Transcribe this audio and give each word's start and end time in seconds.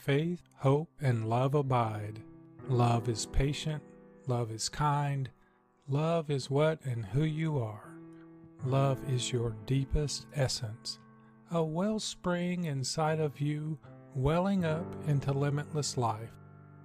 faith, 0.00 0.48
hope, 0.56 0.88
and 1.02 1.28
love 1.28 1.54
abide. 1.54 2.22
Love 2.68 3.06
is 3.06 3.26
patient, 3.26 3.82
love 4.26 4.50
is 4.50 4.68
kind, 4.70 5.28
love 5.88 6.30
is 6.30 6.48
what 6.48 6.82
and 6.84 7.04
who 7.04 7.24
you 7.24 7.58
are. 7.58 7.98
Love 8.64 8.98
is 9.10 9.30
your 9.30 9.54
deepest 9.66 10.26
essence, 10.34 10.98
a 11.50 11.62
wellspring 11.62 12.64
inside 12.64 13.20
of 13.20 13.40
you, 13.40 13.78
welling 14.14 14.64
up 14.64 14.86
into 15.06 15.32
limitless 15.32 15.98
life. 15.98 16.32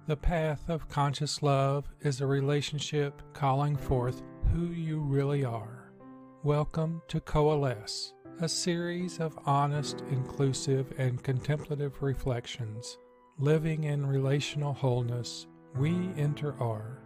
The 0.06 0.16
path 0.16 0.68
of 0.68 0.88
conscious 0.90 1.42
love 1.42 1.86
is 2.02 2.20
a 2.20 2.26
relationship 2.26 3.22
calling 3.32 3.78
forth 3.78 4.22
who 4.52 4.66
you 4.66 5.00
really 5.00 5.42
are. 5.42 5.90
Welcome 6.42 7.00
to 7.08 7.20
Coalesce, 7.20 8.12
a 8.42 8.48
series 8.48 9.20
of 9.20 9.38
honest, 9.46 10.02
inclusive, 10.10 10.92
and 10.98 11.22
contemplative 11.22 12.02
reflections. 12.02 12.98
Living 13.38 13.84
in 13.84 14.06
relational 14.06 14.72
wholeness, 14.72 15.46
we 15.74 16.08
enter 16.16 16.54
R. 16.58 17.02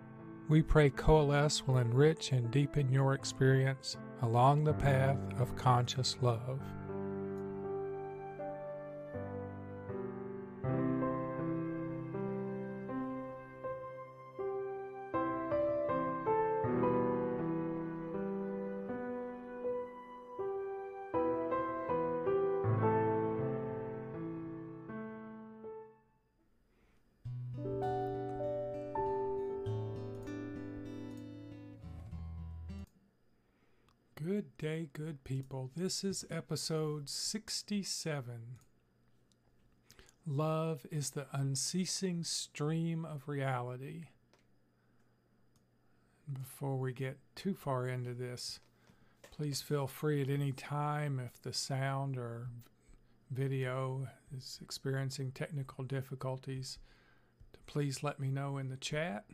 We 0.49 0.63
pray 0.63 0.89
Coalesce 0.89 1.67
will 1.67 1.79
enrich 1.79 2.31
and 2.31 2.49
deepen 2.53 2.89
your 2.93 3.15
experience 3.15 3.97
along 4.23 4.63
the 4.63 4.75
path 4.75 5.19
of 5.41 5.57
conscious 5.57 6.17
love. 6.23 6.61
People. 35.51 35.71
This 35.75 36.05
is 36.05 36.25
episode 36.31 37.09
67. 37.09 38.35
Love 40.25 40.87
is 40.93 41.11
the 41.11 41.27
unceasing 41.33 42.23
stream 42.23 43.05
of 43.05 43.27
reality. 43.27 44.05
Before 46.33 46.77
we 46.77 46.93
get 46.93 47.19
too 47.35 47.55
far 47.55 47.89
into 47.89 48.15
this, 48.15 48.61
please 49.33 49.61
feel 49.61 49.89
free 49.89 50.23
at 50.23 50.29
any 50.29 50.53
time 50.53 51.19
if 51.19 51.43
the 51.43 51.53
sound 51.53 52.17
or 52.17 52.47
video 53.33 54.07
is 54.37 54.61
experiencing 54.63 55.33
technical 55.33 55.83
difficulties 55.83 56.79
to 57.55 57.59
please 57.67 58.05
let 58.05 58.21
me 58.21 58.31
know 58.31 58.57
in 58.57 58.69
the 58.69 58.77
chat 58.77 59.25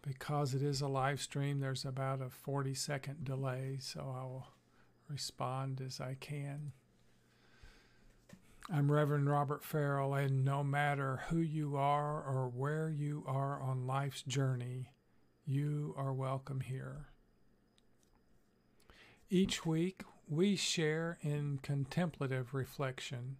because 0.00 0.54
it 0.54 0.62
is 0.62 0.80
a 0.80 0.88
live 0.88 1.20
stream, 1.20 1.60
there's 1.60 1.84
about 1.84 2.22
a 2.22 2.30
40 2.30 2.72
second 2.72 3.24
delay, 3.24 3.76
so 3.80 4.00
I 4.00 4.22
will 4.24 4.53
respond 5.14 5.80
as 5.80 6.00
I 6.00 6.16
can. 6.18 6.72
I'm 8.68 8.90
Reverend 8.90 9.30
Robert 9.30 9.62
Farrell, 9.62 10.12
and 10.12 10.44
no 10.44 10.64
matter 10.64 11.20
who 11.28 11.38
you 11.38 11.76
are 11.76 12.20
or 12.20 12.50
where 12.52 12.90
you 12.90 13.22
are 13.24 13.62
on 13.62 13.86
life's 13.86 14.22
journey, 14.22 14.90
you 15.46 15.94
are 15.96 16.12
welcome 16.12 16.62
here. 16.62 17.10
Each 19.30 19.64
week, 19.64 20.02
we 20.28 20.56
share 20.56 21.18
in 21.22 21.60
contemplative 21.62 22.52
reflection 22.52 23.36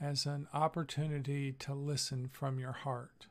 as 0.00 0.26
an 0.26 0.48
opportunity 0.52 1.52
to 1.60 1.74
listen 1.74 2.26
from 2.26 2.58
your 2.58 2.72
heart. 2.72 3.28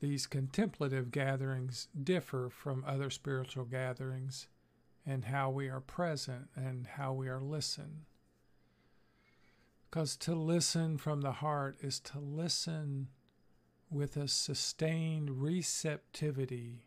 These 0.00 0.26
contemplative 0.26 1.10
gatherings 1.10 1.88
differ 2.02 2.48
from 2.48 2.82
other 2.86 3.10
spiritual 3.10 3.66
gatherings 3.66 4.46
in 5.06 5.22
how 5.22 5.50
we 5.50 5.68
are 5.68 5.80
present 5.80 6.48
and 6.54 6.86
how 6.86 7.12
we 7.12 7.28
are 7.28 7.40
listened. 7.40 8.02
Because 9.90 10.16
to 10.18 10.34
listen 10.34 10.96
from 10.96 11.20
the 11.20 11.32
heart 11.32 11.76
is 11.80 12.00
to 12.00 12.18
listen 12.18 13.08
with 13.90 14.16
a 14.16 14.28
sustained 14.28 15.42
receptivity 15.42 16.86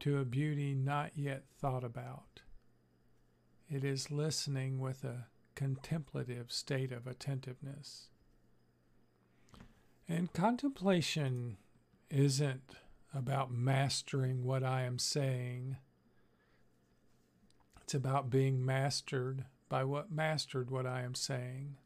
to 0.00 0.18
a 0.18 0.24
beauty 0.24 0.74
not 0.74 1.12
yet 1.14 1.44
thought 1.60 1.84
about. 1.84 2.40
It 3.70 3.84
is 3.84 4.10
listening 4.10 4.80
with 4.80 5.04
a 5.04 5.26
contemplative 5.54 6.50
state 6.50 6.92
of 6.92 7.06
attentiveness. 7.06 8.08
And 10.08 10.32
contemplation 10.32 11.56
isn't 12.10 12.74
about 13.14 13.52
mastering 13.52 14.44
what 14.44 14.62
I 14.62 14.82
am 14.82 14.98
saying. 14.98 15.76
It's 17.84 17.92
about 17.92 18.30
being 18.30 18.64
mastered 18.64 19.44
by 19.68 19.84
what 19.84 20.10
mastered 20.10 20.70
what 20.70 20.86
I 20.86 21.02
am 21.02 21.14
saying. 21.14 21.76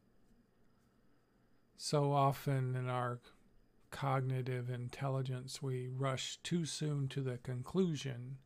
So 1.75 2.13
often 2.13 2.73
in 2.77 2.87
our 2.87 3.19
cognitive 3.91 4.69
intelligence, 4.69 5.61
we 5.61 5.89
rush 5.89 6.37
too 6.41 6.65
soon 6.65 7.09
to 7.09 7.21
the 7.21 7.37
conclusion 7.39 8.37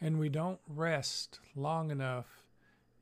and 0.00 0.20
we 0.20 0.28
don't 0.28 0.60
rest 0.68 1.40
long 1.56 1.90
enough 1.90 2.44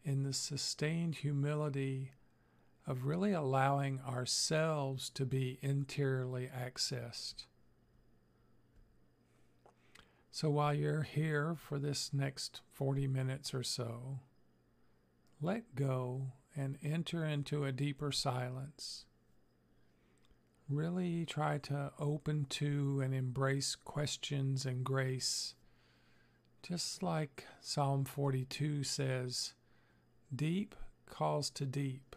in 0.04 0.22
the 0.22 0.32
sustained 0.32 1.16
humility 1.16 2.12
of 2.86 3.04
really 3.04 3.32
allowing 3.32 4.00
ourselves 4.00 5.10
to 5.10 5.26
be 5.26 5.58
interiorly 5.60 6.48
accessed. 6.58 7.44
So 10.30 10.48
while 10.48 10.72
you're 10.72 11.02
here 11.02 11.56
for 11.56 11.78
this 11.78 12.12
next 12.12 12.60
40 12.72 13.08
minutes 13.08 13.52
or 13.52 13.62
so, 13.62 14.20
let 15.40 15.74
go 15.74 16.32
and 16.54 16.78
enter 16.82 17.24
into 17.24 17.64
a 17.64 17.72
deeper 17.72 18.12
silence. 18.12 19.06
Really 20.68 21.26
try 21.26 21.58
to 21.58 21.92
open 21.98 22.46
to 22.50 23.00
and 23.02 23.12
embrace 23.12 23.74
questions 23.74 24.64
and 24.64 24.84
grace. 24.84 25.54
Just 26.62 27.02
like 27.02 27.46
Psalm 27.60 28.04
42 28.04 28.84
says, 28.84 29.54
Deep 30.34 30.76
calls 31.06 31.50
to 31.50 31.66
deep. 31.66 32.14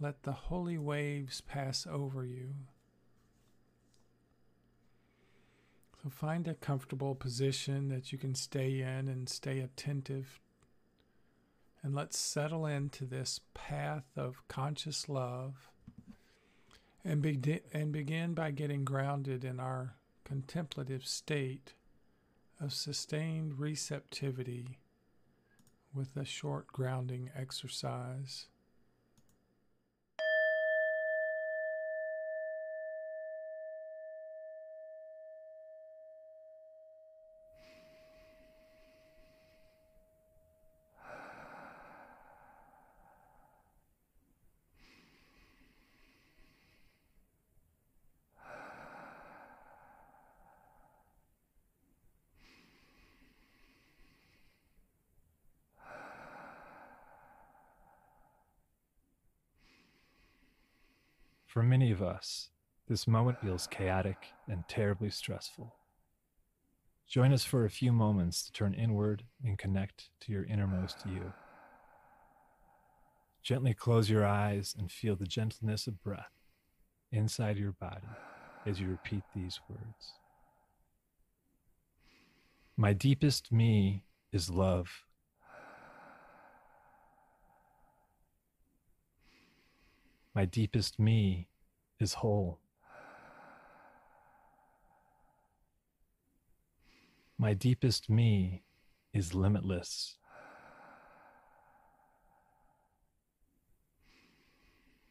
Let 0.00 0.24
the 0.24 0.32
holy 0.32 0.78
waves 0.78 1.40
pass 1.40 1.86
over 1.86 2.24
you. 2.24 2.54
So 6.02 6.08
find 6.08 6.48
a 6.48 6.54
comfortable 6.54 7.14
position 7.14 7.88
that 7.88 8.10
you 8.10 8.16
can 8.16 8.34
stay 8.34 8.80
in 8.80 9.08
and 9.08 9.28
stay 9.28 9.60
attentive. 9.60 10.40
And 11.82 11.94
let's 11.94 12.18
settle 12.18 12.64
into 12.64 13.04
this 13.04 13.40
path 13.52 14.06
of 14.16 14.46
conscious 14.48 15.08
love 15.08 15.68
and, 17.04 17.20
be- 17.20 17.60
and 17.72 17.92
begin 17.92 18.32
by 18.32 18.50
getting 18.50 18.84
grounded 18.84 19.44
in 19.44 19.60
our 19.60 19.96
contemplative 20.24 21.06
state 21.06 21.74
of 22.60 22.72
sustained 22.72 23.58
receptivity 23.58 24.78
with 25.94 26.16
a 26.16 26.24
short 26.24 26.66
grounding 26.68 27.30
exercise. 27.34 28.46
For 61.50 61.64
many 61.64 61.90
of 61.90 62.00
us, 62.00 62.50
this 62.86 63.08
moment 63.08 63.40
feels 63.40 63.66
chaotic 63.66 64.28
and 64.46 64.62
terribly 64.68 65.10
stressful. 65.10 65.74
Join 67.08 67.32
us 67.32 67.44
for 67.44 67.64
a 67.64 67.70
few 67.70 67.90
moments 67.90 68.44
to 68.44 68.52
turn 68.52 68.72
inward 68.72 69.24
and 69.44 69.58
connect 69.58 70.10
to 70.20 70.32
your 70.32 70.44
innermost 70.44 71.04
you. 71.04 71.32
Gently 73.42 73.74
close 73.74 74.08
your 74.08 74.24
eyes 74.24 74.76
and 74.78 74.92
feel 74.92 75.16
the 75.16 75.26
gentleness 75.26 75.88
of 75.88 76.00
breath 76.04 76.30
inside 77.10 77.56
your 77.56 77.72
body 77.72 78.06
as 78.64 78.78
you 78.78 78.86
repeat 78.86 79.24
these 79.34 79.58
words. 79.68 80.12
My 82.76 82.92
deepest 82.92 83.50
me 83.50 84.04
is 84.32 84.50
love. 84.50 85.02
My 90.34 90.44
deepest 90.44 90.98
me 90.98 91.48
is 91.98 92.14
whole. 92.14 92.60
My 97.36 97.52
deepest 97.54 98.08
me 98.08 98.62
is 99.12 99.34
limitless. 99.34 100.16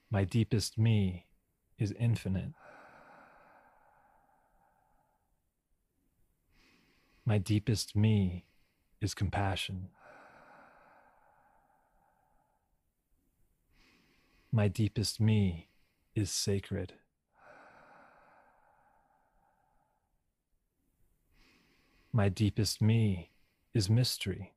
My 0.09 0.23
deepest 0.23 0.77
me 0.77 1.25
is 1.77 1.93
infinite. 1.99 2.53
My 7.25 7.37
deepest 7.37 7.95
me 7.95 8.45
is 9.01 9.13
compassion. 9.13 9.89
My 14.51 14.67
deepest 14.67 15.21
me 15.21 15.69
is 16.15 16.31
sacred. 16.31 16.93
My 22.11 22.29
deepest 22.29 22.81
me 22.81 23.29
is 23.75 23.91
mystery. 23.91 24.53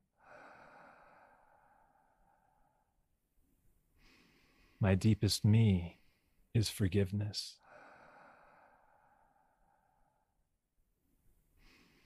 My 4.79 4.95
deepest 4.95 5.45
me 5.45 5.99
is 6.55 6.69
forgiveness. 6.69 7.57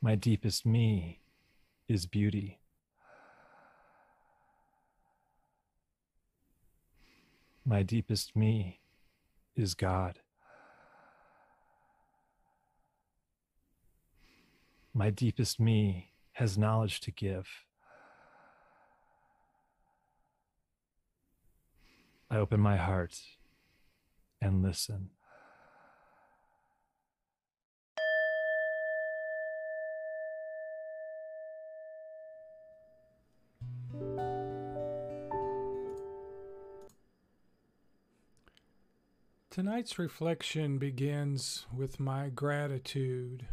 My 0.02 0.16
deepest 0.16 0.66
me 0.66 1.22
is 1.88 2.06
beauty. 2.06 2.60
My 7.70 7.84
deepest 7.84 8.34
me 8.34 8.80
is 9.54 9.74
God. 9.74 10.20
My 14.94 15.10
deepest 15.10 15.60
me 15.60 16.14
has 16.32 16.58
knowledge 16.58 17.02
to 17.02 17.12
give. 17.12 17.46
I 22.32 22.38
open 22.38 22.62
my 22.62 22.78
heart 22.78 23.20
and 24.42 24.64
listen. 24.64 25.10
Tonight's 39.58 39.98
reflection 39.98 40.78
begins 40.78 41.66
with 41.76 42.00
my 42.00 42.30
gratitude 42.30 43.48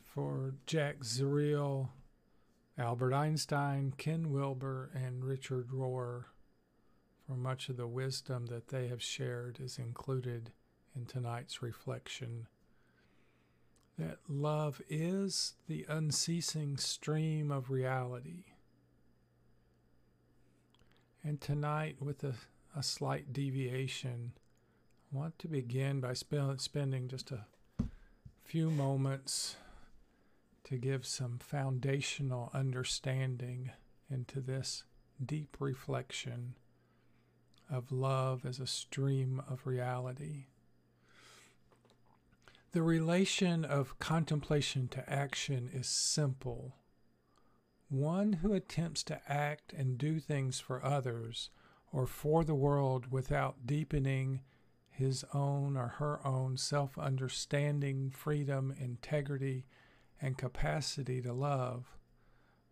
for 0.00 0.54
Jack 0.64 1.00
Jezreel, 1.02 1.90
Albert 2.78 3.12
Einstein, 3.12 3.92
Ken 3.98 4.32
Wilber, 4.32 4.90
and 4.94 5.22
Richard 5.22 5.68
Rohr 5.68 6.24
for 7.26 7.36
much 7.36 7.68
of 7.68 7.76
the 7.76 7.86
wisdom 7.86 8.46
that 8.46 8.68
they 8.68 8.88
have 8.88 9.02
shared 9.02 9.60
is 9.60 9.76
included 9.76 10.52
in 10.96 11.04
tonight's 11.04 11.60
reflection. 11.60 12.46
That 13.98 14.20
love 14.26 14.80
is 14.88 15.52
the 15.68 15.84
unceasing 15.86 16.78
stream 16.78 17.50
of 17.50 17.68
reality. 17.68 18.44
And 21.22 21.42
tonight, 21.42 21.96
with 22.00 22.24
a, 22.24 22.36
a 22.74 22.82
slight 22.82 23.34
deviation, 23.34 24.32
want 25.14 25.38
to 25.38 25.46
begin 25.46 26.00
by 26.00 26.12
sp- 26.12 26.58
spending 26.58 27.06
just 27.06 27.30
a 27.30 27.46
few 28.42 28.68
moments 28.68 29.54
to 30.64 30.76
give 30.76 31.06
some 31.06 31.38
foundational 31.38 32.50
understanding 32.52 33.70
into 34.10 34.40
this 34.40 34.82
deep 35.24 35.56
reflection 35.60 36.54
of 37.70 37.92
love 37.92 38.44
as 38.44 38.58
a 38.58 38.66
stream 38.66 39.40
of 39.48 39.68
reality. 39.68 40.46
The 42.72 42.82
relation 42.82 43.64
of 43.64 44.00
contemplation 44.00 44.88
to 44.88 45.08
action 45.08 45.70
is 45.72 45.86
simple. 45.86 46.74
One 47.88 48.32
who 48.34 48.52
attempts 48.52 49.04
to 49.04 49.20
act 49.28 49.72
and 49.72 49.96
do 49.96 50.18
things 50.18 50.58
for 50.58 50.84
others 50.84 51.50
or 51.92 52.08
for 52.08 52.42
the 52.42 52.56
world 52.56 53.12
without 53.12 53.64
deepening 53.64 54.40
his 54.96 55.24
own 55.34 55.76
or 55.76 55.88
her 55.88 56.24
own 56.24 56.56
self 56.56 56.96
understanding, 56.96 58.10
freedom, 58.10 58.72
integrity, 58.78 59.66
and 60.20 60.38
capacity 60.38 61.20
to 61.20 61.32
love 61.32 61.96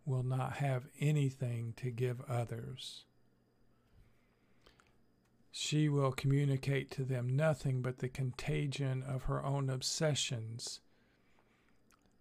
will 0.05 0.23
not 0.23 0.55
have 0.55 0.87
anything 1.01 1.75
to 1.77 1.91
give 1.91 2.21
others. 2.23 3.05
She 5.51 5.89
will 5.89 6.13
communicate 6.13 6.91
to 6.93 7.05
them 7.05 7.35
nothing 7.37 7.83
but 7.83 7.99
the 7.99 8.09
contagion 8.09 9.03
of 9.03 9.25
her 9.25 9.45
own 9.45 9.69
obsessions, 9.69 10.81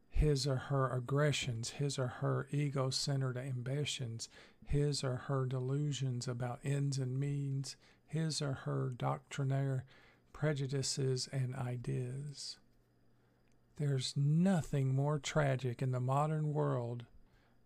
his 0.09 0.47
or 0.47 0.56
her 0.56 0.89
aggressions, 0.89 1.71
his 1.71 2.00
or 2.00 2.07
her 2.07 2.47
ego 2.51 2.89
centered 2.89 3.38
ambitions, 3.38 4.30
his 4.65 5.04
or 5.04 5.15
her 5.15 5.45
delusions 5.45 6.27
about 6.27 6.59
ends 6.63 6.97
and 6.97 7.19
means, 7.19 7.75
his 8.12 8.42
or 8.42 8.54
her 8.54 8.94
doctrinaire 8.98 9.86
prejudices 10.34 11.30
and 11.31 11.56
ideas. 11.56 12.58
There's 13.78 14.13
nothing 14.16 14.94
more 14.94 15.18
tragic 15.18 15.81
in 15.81 15.92
the 15.92 16.00
modern 16.00 16.54
world 16.54 17.06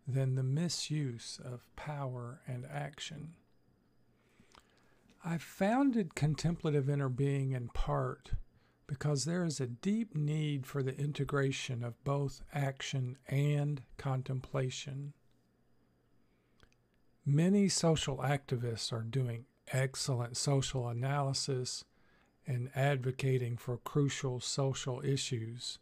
than 0.06 0.34
the 0.34 0.42
misuse 0.42 1.40
of 1.44 1.68
power 1.74 2.40
and 2.46 2.64
action. 2.72 3.34
I 5.24 5.38
founded 5.38 6.14
Contemplative 6.14 6.84
Interbeing 6.84 7.52
in 7.52 7.68
part 7.68 8.30
because 8.86 9.24
there 9.24 9.44
is 9.44 9.60
a 9.60 9.66
deep 9.66 10.14
need 10.14 10.66
for 10.66 10.82
the 10.82 10.96
integration 10.96 11.82
of 11.82 12.02
both 12.04 12.42
action 12.54 13.16
and 13.26 13.82
contemplation. 13.98 15.12
Many 17.24 17.68
social 17.68 18.18
activists 18.18 18.92
are 18.92 19.02
doing 19.02 19.46
excellent 19.72 20.36
social 20.36 20.88
analysis, 20.88 21.84
and 22.46 22.70
advocating 22.76 23.56
for 23.56 23.76
crucial 23.78 24.40
social 24.40 25.02
issues. 25.04 25.78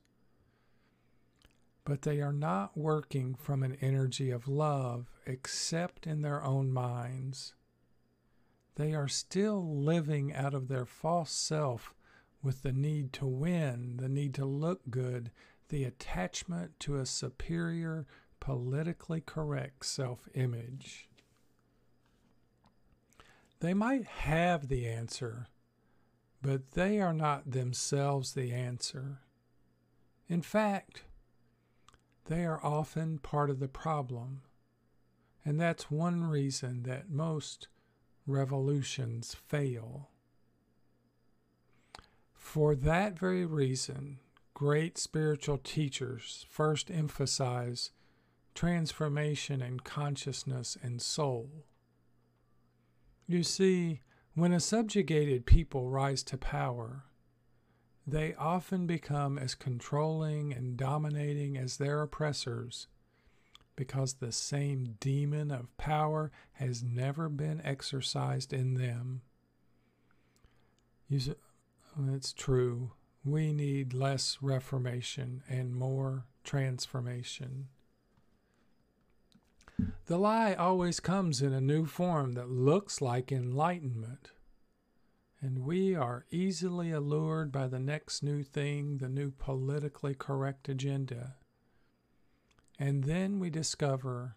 But 1.84 2.02
they 2.02 2.20
are 2.22 2.32
not 2.32 2.76
working 2.76 3.34
from 3.34 3.62
an 3.62 3.76
energy 3.80 4.30
of 4.30 4.48
love 4.48 5.10
except 5.26 6.06
in 6.06 6.22
their 6.22 6.42
own 6.42 6.72
minds. 6.72 7.54
They 8.76 8.94
are 8.94 9.08
still 9.08 9.62
living 9.76 10.32
out 10.34 10.54
of 10.54 10.68
their 10.68 10.86
false 10.86 11.30
self 11.30 11.94
with 12.42 12.62
the 12.62 12.72
need 12.72 13.12
to 13.14 13.26
win, 13.26 13.98
the 13.98 14.08
need 14.08 14.34
to 14.34 14.44
look 14.44 14.80
good, 14.90 15.30
the 15.68 15.84
attachment 15.84 16.78
to 16.80 16.96
a 16.96 17.06
superior, 17.06 18.06
politically 18.40 19.20
correct 19.20 19.86
self 19.86 20.28
image. 20.34 21.08
They 23.64 23.72
might 23.72 24.04
have 24.04 24.68
the 24.68 24.86
answer, 24.86 25.46
but 26.42 26.72
they 26.72 27.00
are 27.00 27.14
not 27.14 27.52
themselves 27.52 28.34
the 28.34 28.52
answer. 28.52 29.20
In 30.28 30.42
fact, 30.42 31.04
they 32.26 32.44
are 32.44 32.62
often 32.62 33.16
part 33.20 33.48
of 33.48 33.60
the 33.60 33.68
problem. 33.68 34.42
And 35.46 35.58
that's 35.58 35.90
one 35.90 36.24
reason 36.24 36.82
that 36.82 37.08
most 37.08 37.68
revolutions 38.26 39.34
fail. 39.34 40.10
For 42.34 42.74
that 42.74 43.18
very 43.18 43.46
reason, 43.46 44.18
great 44.52 44.98
spiritual 44.98 45.56
teachers 45.56 46.44
first 46.50 46.90
emphasize 46.90 47.92
transformation 48.54 49.62
in 49.62 49.80
consciousness 49.80 50.76
and 50.82 51.00
soul. 51.00 51.64
You 53.26 53.42
see, 53.42 54.00
when 54.34 54.52
a 54.52 54.60
subjugated 54.60 55.46
people 55.46 55.88
rise 55.88 56.22
to 56.24 56.36
power, 56.36 57.04
they 58.06 58.34
often 58.34 58.86
become 58.86 59.38
as 59.38 59.54
controlling 59.54 60.52
and 60.52 60.76
dominating 60.76 61.56
as 61.56 61.78
their 61.78 62.02
oppressors 62.02 62.86
because 63.76 64.14
the 64.14 64.32
same 64.32 64.96
demon 65.00 65.50
of 65.50 65.74
power 65.76 66.30
has 66.54 66.82
never 66.82 67.28
been 67.28 67.60
exercised 67.64 68.52
in 68.52 68.74
them. 68.74 69.22
it's 71.10 72.32
true. 72.32 72.92
We 73.24 73.52
need 73.52 73.94
less 73.94 74.38
reformation 74.42 75.42
and 75.48 75.74
more 75.74 76.26
transformation. 76.44 77.68
The 80.06 80.18
lie 80.18 80.54
always 80.54 81.00
comes 81.00 81.42
in 81.42 81.52
a 81.52 81.60
new 81.60 81.86
form 81.86 82.32
that 82.32 82.48
looks 82.48 83.00
like 83.00 83.32
enlightenment. 83.32 84.30
And 85.40 85.58
we 85.58 85.94
are 85.94 86.26
easily 86.30 86.90
allured 86.90 87.52
by 87.52 87.66
the 87.66 87.78
next 87.78 88.22
new 88.22 88.42
thing, 88.42 88.98
the 88.98 89.08
new 89.08 89.30
politically 89.30 90.14
correct 90.14 90.68
agenda. 90.68 91.36
And 92.78 93.04
then 93.04 93.38
we 93.38 93.50
discover 93.50 94.36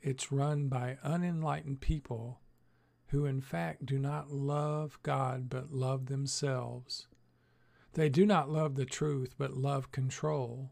it's 0.00 0.30
run 0.30 0.68
by 0.68 0.98
unenlightened 1.02 1.80
people 1.80 2.40
who, 3.08 3.24
in 3.24 3.40
fact, 3.40 3.86
do 3.86 3.98
not 3.98 4.30
love 4.30 4.98
God 5.02 5.48
but 5.48 5.72
love 5.72 6.06
themselves. 6.06 7.08
They 7.94 8.08
do 8.08 8.26
not 8.26 8.50
love 8.50 8.74
the 8.74 8.84
truth 8.84 9.34
but 9.38 9.56
love 9.56 9.90
control. 9.90 10.70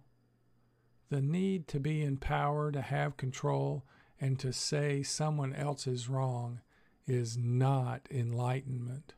The 1.14 1.23
need 1.23 1.68
to 1.68 1.78
be 1.78 2.02
in 2.02 2.16
power, 2.16 2.73
to 2.73 2.80
have 2.80 3.16
control, 3.16 3.85
and 4.21 4.37
to 4.40 4.52
say 4.52 5.04
someone 5.04 5.54
else 5.54 5.87
is 5.87 6.09
wrong 6.09 6.61
is 7.06 7.38
not 7.38 8.09
enlightenment. 8.11 9.14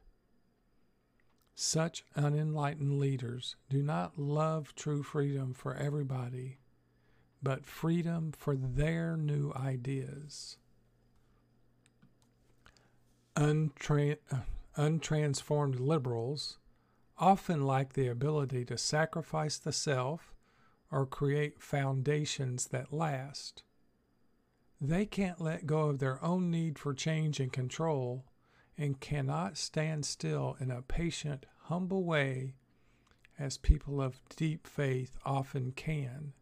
Such 1.54 2.04
unenlightened 2.14 2.98
leaders 2.98 3.56
do 3.70 3.82
not 3.82 4.18
love 4.18 4.74
true 4.74 5.02
freedom 5.02 5.54
for 5.54 5.74
everybody, 5.74 6.58
but 7.42 7.64
freedom 7.64 8.30
for 8.30 8.54
their 8.54 9.16
new 9.16 9.54
ideas. 9.54 10.58
Untra- 13.36 14.18
uh, 14.30 14.40
untransformed 14.76 15.80
liberals 15.80 16.58
often 17.16 17.66
lack 17.66 17.94
the 17.94 18.08
ability 18.08 18.66
to 18.66 18.76
sacrifice 18.76 19.56
the 19.56 19.72
self 19.72 20.35
or 20.90 21.06
create 21.06 21.60
foundations 21.62 22.66
that 22.68 22.92
last. 22.92 23.62
They 24.80 25.06
can't 25.06 25.40
let 25.40 25.66
go 25.66 25.88
of 25.88 25.98
their 25.98 26.22
own 26.22 26.50
need 26.50 26.78
for 26.78 26.94
change 26.94 27.40
and 27.40 27.52
control 27.52 28.24
and 28.76 29.00
cannot 29.00 29.56
stand 29.56 30.04
still 30.04 30.56
in 30.60 30.70
a 30.70 30.82
patient, 30.82 31.46
humble 31.64 32.04
way 32.04 32.54
as 33.38 33.58
people 33.58 34.00
of 34.00 34.20
deep 34.36 34.66
faith 34.66 35.16
often 35.24 35.72
can. 35.72 36.32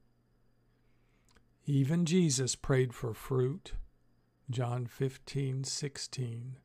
Even 1.66 2.04
Jesus 2.04 2.54
prayed 2.54 2.92
for 2.92 3.14
fruit. 3.14 3.72
John 4.50 4.86
15, 4.86 5.64
16. 5.64 6.56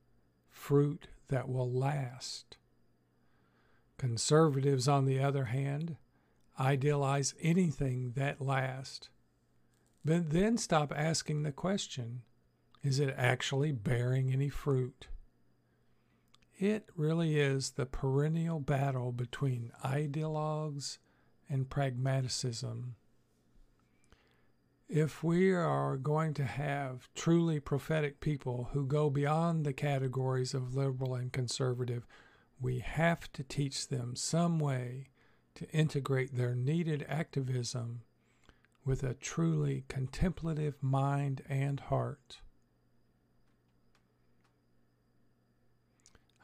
Fruit 0.49 1.07
that 1.29 1.47
will 1.47 1.71
last. 1.71 2.57
Conservatives, 3.97 4.87
on 4.87 5.05
the 5.05 5.19
other 5.19 5.45
hand, 5.45 5.95
idealize 6.59 7.33
anything 7.41 8.13
that 8.15 8.41
lasts 8.41 9.09
but 10.05 10.29
then 10.29 10.57
stop 10.57 10.93
asking 10.95 11.43
the 11.43 11.51
question 11.51 12.21
is 12.81 12.99
it 12.99 13.13
actually 13.17 13.73
bearing 13.73 14.31
any 14.31 14.47
fruit? 14.47 15.07
It 16.57 16.89
really 16.95 17.37
is 17.37 17.71
the 17.71 17.85
perennial 17.85 18.59
battle 18.61 19.11
between 19.11 19.71
ideologues 19.83 20.97
and 21.49 21.69
pragmaticism. 21.69 22.95
If 24.87 25.23
we 25.23 25.51
are 25.51 25.97
going 25.97 26.33
to 26.35 26.45
have 26.45 27.09
truly 27.13 27.59
prophetic 27.59 28.21
people 28.21 28.69
who 28.71 28.85
go 28.85 29.09
beyond 29.09 29.65
the 29.65 29.73
categories 29.73 30.53
of 30.53 30.73
liberal 30.73 31.15
and 31.15 31.31
conservative, 31.31 32.07
we 32.61 32.79
have 32.79 33.31
to 33.33 33.43
teach 33.43 33.89
them 33.89 34.15
some 34.15 34.57
way 34.57 35.09
to 35.59 35.69
integrate 35.71 36.37
their 36.37 36.55
needed 36.55 37.05
activism 37.09 37.99
with 38.85 39.03
a 39.03 39.13
truly 39.13 39.83
contemplative 39.89 40.81
mind 40.81 41.41
and 41.49 41.81
heart. 41.81 42.39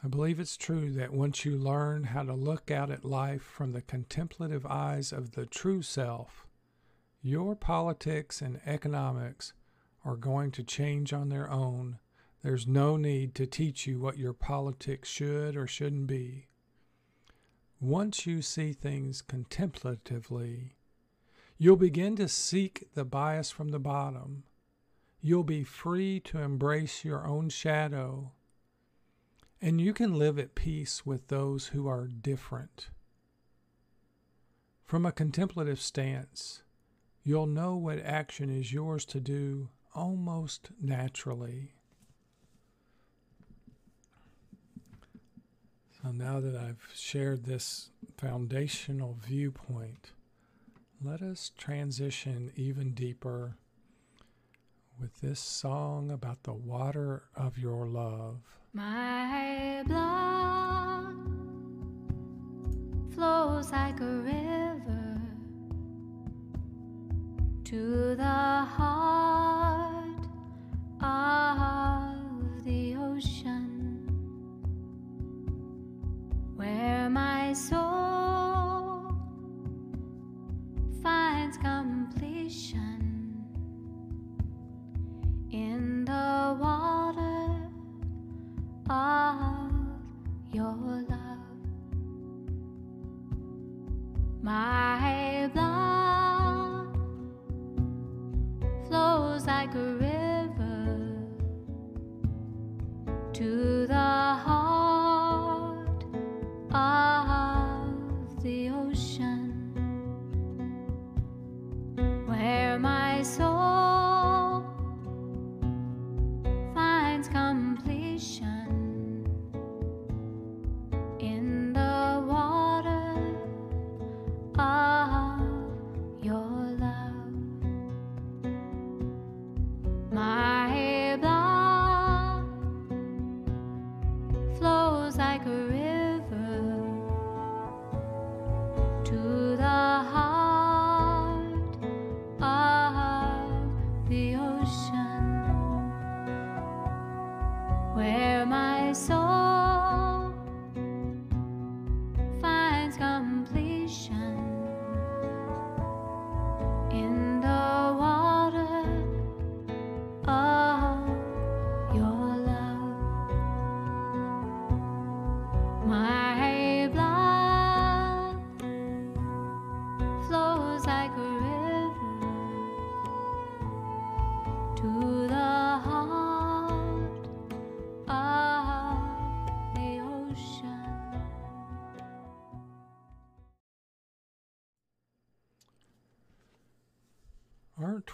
I 0.03 0.09
believe 0.09 0.37
it's 0.37 0.57
true 0.57 0.91
that 0.91 1.13
once 1.13 1.45
you 1.45 1.55
learn 1.55 2.03
how 2.03 2.23
to 2.23 2.33
look 2.33 2.69
out 2.69 2.91
at 2.91 3.05
life 3.05 3.41
from 3.41 3.71
the 3.71 3.81
contemplative 3.81 4.65
eyes 4.65 5.13
of 5.13 5.31
the 5.31 5.45
true 5.45 5.81
self, 5.81 6.45
your 7.21 7.55
politics 7.55 8.41
and 8.41 8.59
economics 8.65 9.53
are 10.03 10.17
going 10.17 10.51
to 10.51 10.63
change 10.63 11.13
on 11.13 11.29
their 11.29 11.49
own. 11.49 11.99
There's 12.43 12.67
no 12.67 12.97
need 12.97 13.33
to 13.35 13.47
teach 13.47 13.87
you 13.87 13.97
what 13.97 14.17
your 14.17 14.33
politics 14.33 15.07
should 15.07 15.55
or 15.55 15.67
shouldn't 15.67 16.07
be. 16.07 16.47
Once 17.79 18.25
you 18.25 18.41
see 18.41 18.73
things 18.73 19.21
contemplatively, 19.21 20.75
You'll 21.57 21.77
begin 21.77 22.17
to 22.17 22.27
seek 22.27 22.89
the 22.95 23.05
bias 23.05 23.49
from 23.49 23.69
the 23.69 23.79
bottom. 23.79 24.43
You'll 25.21 25.45
be 25.45 25.63
free 25.63 26.19
to 26.21 26.39
embrace 26.39 27.05
your 27.05 27.25
own 27.25 27.47
shadow. 27.47 28.33
And 29.61 29.79
you 29.79 29.93
can 29.93 30.19
live 30.19 30.37
at 30.37 30.53
peace 30.53 31.05
with 31.05 31.29
those 31.29 31.67
who 31.67 31.87
are 31.87 32.07
different. 32.07 32.89
From 34.83 35.05
a 35.05 35.13
contemplative 35.13 35.79
stance, 35.79 36.61
you'll 37.23 37.47
know 37.47 37.77
what 37.77 37.99
action 37.99 38.49
is 38.49 38.73
yours 38.73 39.05
to 39.05 39.21
do 39.21 39.69
almost 39.95 40.71
naturally. 40.79 41.74
Now 46.13 46.39
that 46.39 46.55
I've 46.55 46.87
shared 46.95 47.43
this 47.43 47.89
foundational 48.17 49.17
viewpoint, 49.25 50.11
let 51.03 51.21
us 51.21 51.51
transition 51.57 52.51
even 52.55 52.93
deeper 52.93 53.57
with 54.99 55.19
this 55.21 55.39
song 55.39 56.09
about 56.09 56.43
the 56.43 56.53
water 56.53 57.23
of 57.35 57.57
your 57.57 57.85
love. 57.85 58.37
My 58.73 59.83
blood 59.85 61.15
flows 63.13 63.71
like 63.71 63.99
a 63.99 64.05
river 64.05 65.21
to 67.65 68.15
the 68.15 68.23
heart 68.23 70.25
of 71.01 72.63
the 72.63 72.95
ocean, 72.95 73.64
where 76.65 77.09
my 77.11 77.53
soul 77.53 79.13
finds 81.03 81.57
completion 81.57 83.45
in 85.51 86.05
the 86.05 86.57
water 86.59 87.69
of 88.89 89.71
your 90.51 91.05
love. 91.07 91.37
My 94.41 95.47
blood 95.53 96.97
flows 98.87 99.45
like 99.45 99.75
a 99.75 99.93
river 100.07 101.05
to 103.33 103.74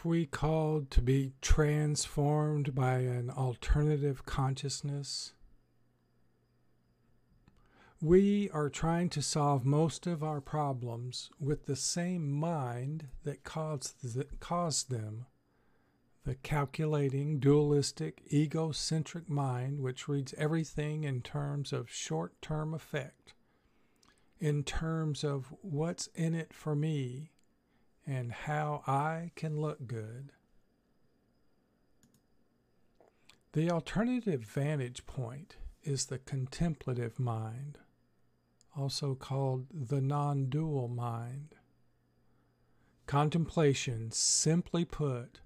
we 0.05 0.25
called 0.25 0.91
to 0.91 1.01
be 1.01 1.34
transformed 1.41 2.74
by 2.75 3.00
an 3.00 3.29
alternative 3.29 4.25
consciousness? 4.25 5.34
We 8.01 8.50
are 8.50 8.70
trying 8.70 9.10
to 9.10 9.22
solve 9.22 9.65
most 9.65 10.08
of 10.08 10.24
our 10.24 10.41
problems 10.41 11.29
with 11.39 11.65
the 11.65 11.75
same 11.75 12.31
mind 12.31 13.08
that 13.24 13.43
caused, 13.43 13.96
caused 14.39 14.89
them 14.89 15.27
the 16.24 16.36
calculating, 16.36 17.39
dualistic, 17.39 18.22
egocentric 18.31 19.27
mind, 19.27 19.81
which 19.81 20.08
reads 20.08 20.36
everything 20.38 21.03
in 21.03 21.22
terms 21.22 21.74
of 21.74 21.89
short 21.89 22.39
term 22.41 22.74
effect, 22.74 23.34
in 24.39 24.63
terms 24.63 25.24
of 25.24 25.53
what's 25.62 26.08
in 26.08 26.36
it 26.36 26.53
for 26.53 26.75
me 26.75 27.31
and 28.05 28.31
how 28.31 28.84
I 28.88 29.31
can 29.36 29.60
look 29.60 29.88
good. 29.88 30.31
The 33.53 33.70
alternative 33.70 34.41
vantage 34.41 35.05
point 35.05 35.58
is 35.84 36.05
the 36.05 36.20
contemplative 36.20 37.20
mind, 37.20 37.79
also 38.77 39.13
called 39.15 39.67
the 39.74 40.01
non 40.01 40.46
dual 40.46 40.88
mind. 40.88 41.55
Contemplation, 43.08 44.12
simply 44.12 44.86
put, 44.86 45.41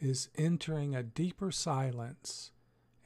is 0.00 0.28
entering 0.36 0.94
a 0.94 1.02
deeper 1.04 1.52
silence 1.52 2.50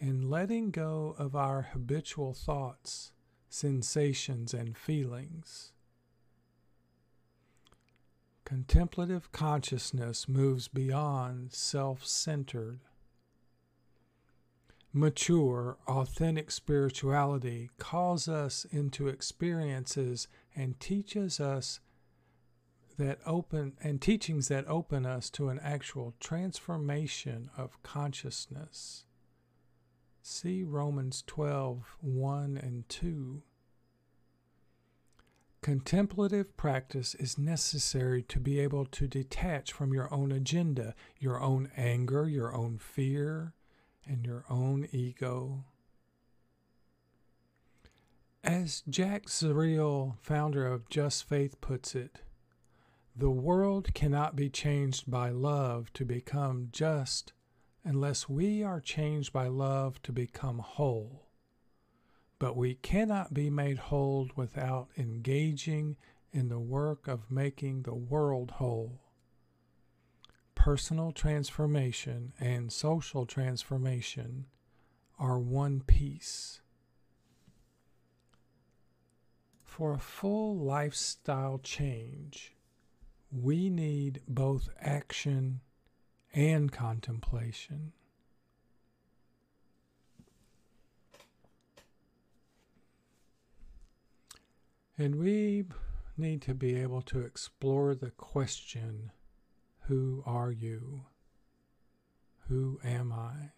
and 0.01 0.31
letting 0.31 0.71
go 0.71 1.15
of 1.19 1.37
our 1.37 1.69
habitual 1.73 2.33
thoughts, 2.33 3.13
sensations, 3.51 4.55
and 4.55 4.77
feelings. 4.77 5.73
Contemplative 8.51 9.31
consciousness 9.31 10.29
moves 10.29 10.67
beyond 10.67 11.53
self 11.53 12.05
centered. 12.05 12.81
Mature, 14.93 15.79
authentic 15.87 16.51
spirituality 16.51 17.71
calls 17.79 18.27
us 18.27 18.67
into 18.73 19.07
experiences 19.07 20.27
and 20.57 20.81
teaches 20.81 21.39
us 21.39 21.79
that 22.99 23.21
open 23.25 23.75
and 23.85 24.03
teachings 24.03 24.49
that 24.49 24.67
open 24.67 25.07
us 25.07 25.31
to 25.31 25.49
an 25.49 25.61
actual 25.63 26.15
transformation 26.19 27.51
of 27.57 27.81
consciousness. 27.85 29.05
See 30.23 30.65
Romans 30.65 31.23
12 31.25 31.99
1 32.01 32.57
and 32.61 32.89
2. 32.89 33.43
Contemplative 35.63 36.57
practice 36.57 37.15
is 37.17 37.37
necessary 37.37 38.23
to 38.23 38.41
be 38.41 38.59
able 38.59 38.87
to 38.87 39.07
detach 39.07 39.73
from 39.73 39.93
your 39.93 40.13
own 40.13 40.33
agenda, 40.33 40.95
your 41.19 41.39
own 41.39 41.71
anger, 41.77 42.27
your 42.27 42.55
own 42.55 42.79
fear, 42.79 43.53
and 44.07 44.25
your 44.25 44.47
own 44.49 44.89
ego. 44.91 45.65
As 48.43 48.83
Jack 48.89 49.25
Jezreel, 49.25 50.17
founder 50.23 50.67
of 50.67 50.89
Just 50.89 51.29
Faith, 51.29 51.61
puts 51.61 51.95
it, 51.95 52.23
the 53.15 53.31
world 53.31 53.93
cannot 53.93 54.35
be 54.35 54.49
changed 54.49 55.11
by 55.11 55.29
love 55.29 55.93
to 55.93 56.07
become 56.07 56.69
just 56.73 57.35
unless 57.85 58.31
we 58.31 58.63
are 58.63 58.81
changed 58.81 59.31
by 59.31 59.47
love 59.47 60.01
to 60.03 60.13
become 60.13 60.59
whole 60.59 61.30
but 62.41 62.57
we 62.57 62.75
cannot 62.77 63.35
be 63.35 63.51
made 63.51 63.79
whole 63.79 64.31
without 64.35 64.89
engaging 64.97 65.97
in 66.33 66.49
the 66.49 66.59
work 66.59 67.07
of 67.07 67.31
making 67.31 67.83
the 67.83 67.95
world 67.95 68.53
whole. 68.53 68.99
Personal 70.55 71.13
transformation 71.13 72.33
and 72.41 72.73
social 72.73 73.27
transformation 73.27 74.47
are 75.19 75.39
one 75.39 75.83
piece. 75.83 76.63
For 79.63 79.93
a 79.93 79.99
full 79.99 80.57
lifestyle 80.57 81.61
change, 81.63 82.57
we 83.31 83.69
need 83.69 84.23
both 84.27 84.71
action 84.81 85.61
and 86.33 86.73
contemplation. 86.73 87.93
And 95.01 95.15
we 95.15 95.65
need 96.19 96.43
to 96.43 96.53
be 96.53 96.77
able 96.77 97.01
to 97.01 97.21
explore 97.21 97.95
the 97.95 98.11
question 98.11 99.13
Who 99.87 100.23
are 100.27 100.53
you? 100.53 101.07
Who 102.49 102.79
am 102.85 103.11
I? 103.11 103.53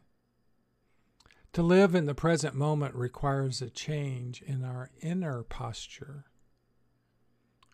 To 1.54 1.62
live 1.64 1.96
in 1.96 2.06
the 2.06 2.14
present 2.14 2.54
moment 2.54 2.94
requires 2.94 3.60
a 3.60 3.70
change 3.70 4.40
in 4.40 4.62
our 4.62 4.90
inner 5.00 5.42
posture. 5.42 6.26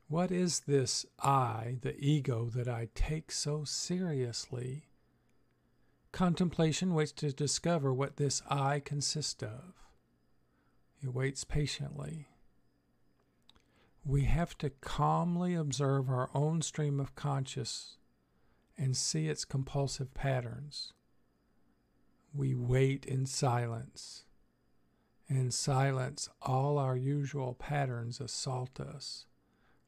What 0.08 0.30
is 0.30 0.60
this 0.60 1.04
I, 1.22 1.76
the 1.82 1.94
ego, 1.98 2.48
that 2.54 2.68
I 2.68 2.88
take 2.94 3.30
so 3.30 3.64
seriously? 3.64 4.86
Contemplation 6.10 6.94
waits 6.94 7.12
to 7.12 7.34
discover 7.34 7.92
what 7.92 8.16
this 8.16 8.40
I 8.48 8.80
consists 8.80 9.42
of. 9.42 9.74
It 11.02 11.12
waits 11.12 11.44
patiently 11.44 12.28
we 14.04 14.24
have 14.24 14.56
to 14.58 14.70
calmly 14.80 15.54
observe 15.54 16.08
our 16.08 16.30
own 16.34 16.62
stream 16.62 16.98
of 17.00 17.14
conscious 17.14 17.96
and 18.76 18.96
see 18.96 19.28
its 19.28 19.44
compulsive 19.44 20.14
patterns. 20.14 20.92
We 22.32 22.54
wait 22.54 23.04
in 23.04 23.26
silence. 23.26 24.24
In 25.28 25.50
silence, 25.50 26.28
all 26.40 26.78
our 26.78 26.96
usual 26.96 27.54
patterns 27.54 28.20
assault 28.20 28.80
us. 28.80 29.26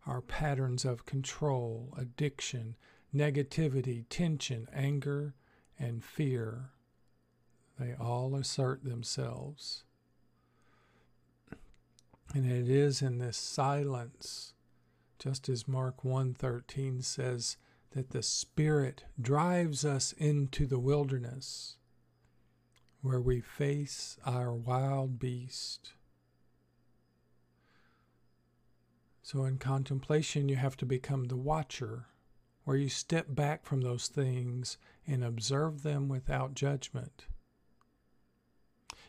Our 0.07 0.21
patterns 0.21 0.85
of 0.85 1.07
control, 1.07 1.95
addiction, 1.97 2.77
negativity, 3.15 4.05
tension, 4.09 4.69
anger, 4.73 5.35
and 5.79 6.05
fear, 6.05 6.71
they 7.79 7.95
all 7.95 8.35
assert 8.35 8.85
themselves. 8.85 9.85
And 12.33 12.47
it 12.47 12.69
is 12.69 13.03
in 13.03 13.19
this 13.19 13.37
silence, 13.37 14.55
just 15.19 15.49
as 15.49 15.67
Mark 15.67 16.05
1:13 16.05 17.03
says 17.03 17.57
that 17.91 18.11
the 18.11 18.23
spirit 18.23 19.05
drives 19.21 19.85
us 19.85 20.13
into 20.13 20.67
the 20.67 20.79
wilderness 20.79 21.77
where 23.01 23.21
we 23.21 23.41
face 23.41 24.17
our 24.25 24.55
wild 24.55 25.19
beast. 25.19 25.95
So 29.23 29.45
in 29.45 29.59
contemplation 29.59 30.49
you 30.49 30.57
have 30.57 30.77
to 30.79 30.87
become 30.87 31.25
the 31.25 31.37
watcher 31.37 32.07
where 32.65 32.77
you 32.77 32.89
step 32.89 33.27
back 33.29 33.65
from 33.65 33.81
those 33.81 34.07
things 34.07 34.77
and 35.07 35.25
observe 35.25 35.83
them 35.83 36.09
without 36.09 36.55
judgment. 36.55 37.27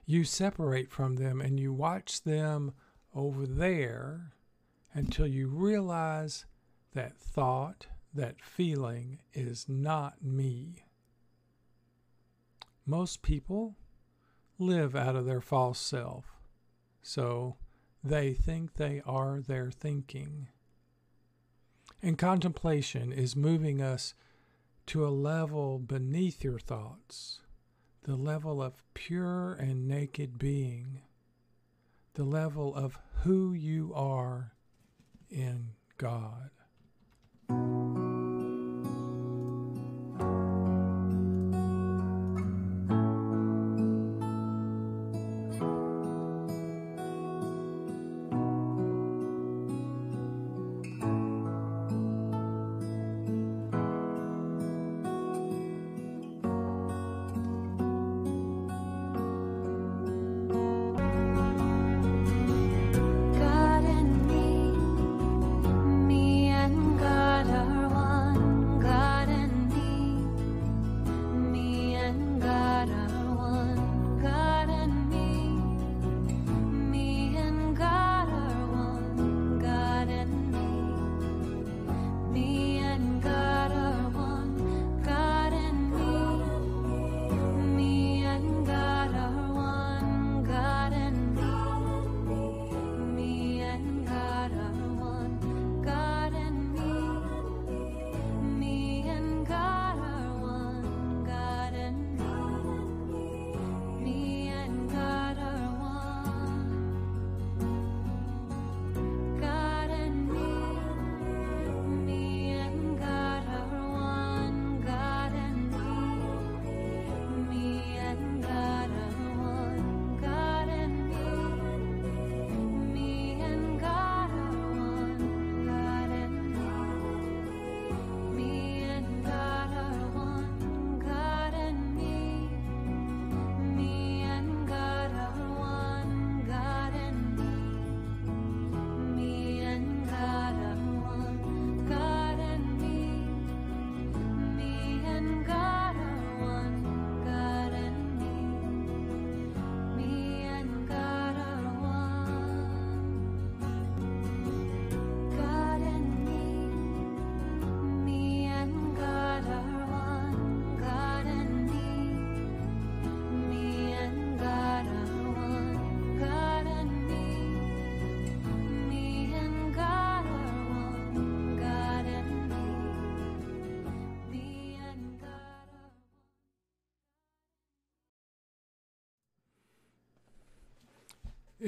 You 0.06 0.24
separate 0.24 0.90
from 0.90 1.16
them 1.16 1.42
and 1.42 1.60
you 1.60 1.74
watch 1.74 2.24
them 2.24 2.74
over 3.16 3.46
there 3.46 4.34
until 4.94 5.28
you 5.28 5.48
realize 5.48 6.46
that 6.94 7.18
thought, 7.18 7.88
that 8.14 8.42
feeling 8.42 9.20
is 9.34 9.68
not 9.70 10.24
me. 10.24 10.84
Most 12.86 13.22
people 13.22 13.76
live 14.60 14.96
out 14.96 15.16
of 15.16 15.26
their 15.26 15.42
false 15.42 15.80
self, 15.80 16.26
so 17.02 17.56
they 18.04 18.34
think 18.34 18.76
they 18.76 19.02
are 19.06 19.40
their 19.40 19.72
thinking. 19.72 20.50
And 22.02 22.18
contemplation 22.18 23.12
is 23.14 23.36
moving 23.36 23.82
us 23.82 24.14
to 24.88 25.06
a 25.06 25.10
level 25.10 25.80
beneath 25.80 26.44
your 26.44 26.60
thoughts, 26.60 27.40
the 28.04 28.16
level 28.16 28.62
of 28.62 28.84
pure 28.94 29.54
and 29.54 29.88
naked 29.88 30.40
being 30.40 31.02
the 32.14 32.24
level 32.24 32.76
of 32.76 32.98
who 33.24 33.54
you 33.54 33.94
are 33.96 34.54
in 35.30 35.70
God. 35.98 36.50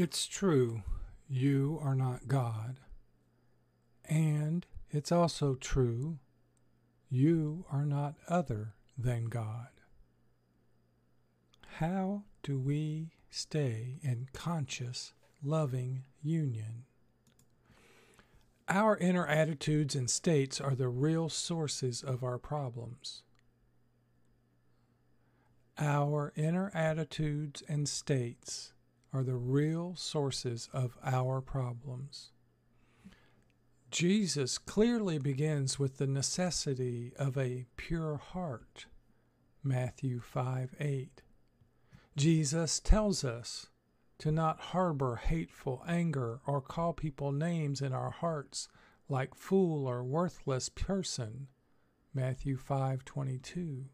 It's 0.03 0.27
true, 0.27 0.83
you 1.29 1.79
are 1.81 1.95
not 1.95 2.27
God. 2.27 2.81
And 4.03 4.65
it's 4.91 5.13
also 5.13 5.55
true, 5.55 6.19
you 7.09 7.63
are 7.71 7.85
not 7.85 8.15
other 8.27 8.73
than 8.97 9.27
God. 9.27 9.69
How 11.77 12.23
do 12.43 12.59
we 12.59 13.13
stay 13.29 14.01
in 14.01 14.27
conscious, 14.33 15.13
loving 15.41 16.03
union? 16.21 16.83
Our 18.67 18.97
inner 18.97 19.25
attitudes 19.25 19.95
and 19.95 20.09
states 20.09 20.59
are 20.59 20.75
the 20.75 20.89
real 20.89 21.29
sources 21.29 22.03
of 22.03 22.25
our 22.25 22.37
problems. 22.37 23.23
Our 25.77 26.33
inner 26.35 26.71
attitudes 26.75 27.63
and 27.69 27.87
states 27.87 28.72
are 29.13 29.23
the 29.23 29.35
real 29.35 29.95
sources 29.95 30.69
of 30.73 30.97
our 31.03 31.39
problems. 31.39 32.31
Jesus 33.91 34.57
clearly 34.57 35.19
begins 35.19 35.77
with 35.77 35.97
the 35.97 36.07
necessity 36.07 37.13
of 37.15 37.37
a 37.37 37.67
pure 37.77 38.17
heart. 38.17 38.87
Matthew 39.63 40.19
5 40.19 40.75
8. 40.79 41.21
Jesus 42.17 42.79
tells 42.79 43.23
us 43.23 43.67
to 44.17 44.31
not 44.31 44.59
harbor 44.59 45.17
hateful 45.17 45.83
anger 45.87 46.39
or 46.47 46.59
call 46.59 46.93
people 46.93 47.31
names 47.31 47.81
in 47.81 47.93
our 47.93 48.09
hearts 48.09 48.67
like 49.09 49.35
fool 49.35 49.85
or 49.85 50.03
worthless 50.03 50.69
person. 50.69 51.47
Matthew 52.13 52.57
5:22. 52.57 53.89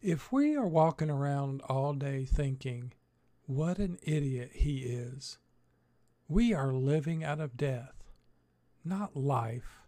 If 0.00 0.32
we 0.32 0.56
are 0.56 0.66
walking 0.66 1.10
around 1.10 1.62
all 1.62 1.92
day 1.94 2.24
thinking, 2.24 2.92
what 3.46 3.78
an 3.78 3.98
idiot 4.02 4.50
he 4.54 4.78
is, 4.78 5.38
we 6.28 6.54
are 6.54 6.72
living 6.72 7.22
out 7.22 7.40
of 7.40 7.56
death, 7.56 7.94
not 8.84 9.16
life. 9.16 9.82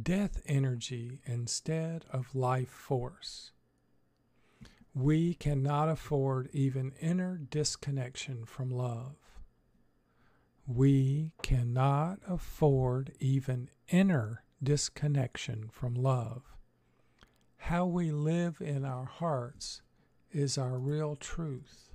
Death 0.00 0.42
energy 0.44 1.20
instead 1.24 2.04
of 2.12 2.34
life 2.34 2.68
force. 2.68 3.52
We 4.94 5.34
cannot 5.34 5.88
afford 5.88 6.50
even 6.52 6.92
inner 7.00 7.38
disconnection 7.50 8.44
from 8.44 8.70
love. 8.70 9.16
We 10.66 11.32
cannot 11.42 12.18
afford 12.28 13.12
even 13.20 13.70
inner 13.88 14.42
disconnection 14.62 15.68
from 15.70 15.94
love. 15.94 16.42
How 17.56 17.86
we 17.86 18.10
live 18.10 18.60
in 18.60 18.84
our 18.84 19.04
hearts 19.06 19.80
is 20.30 20.58
our 20.58 20.78
real 20.78 21.16
truth. 21.16 21.85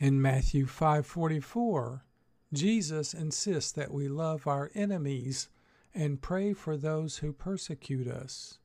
In 0.00 0.22
Matthew 0.22 0.66
5:44, 0.66 2.04
Jesus 2.52 3.14
insists 3.14 3.72
that 3.72 3.92
we 3.92 4.06
love 4.06 4.46
our 4.46 4.70
enemies 4.72 5.48
and 5.92 6.22
pray 6.22 6.52
for 6.52 6.76
those 6.76 7.18
who 7.18 7.32
persecute 7.32 8.06
us. 8.06 8.60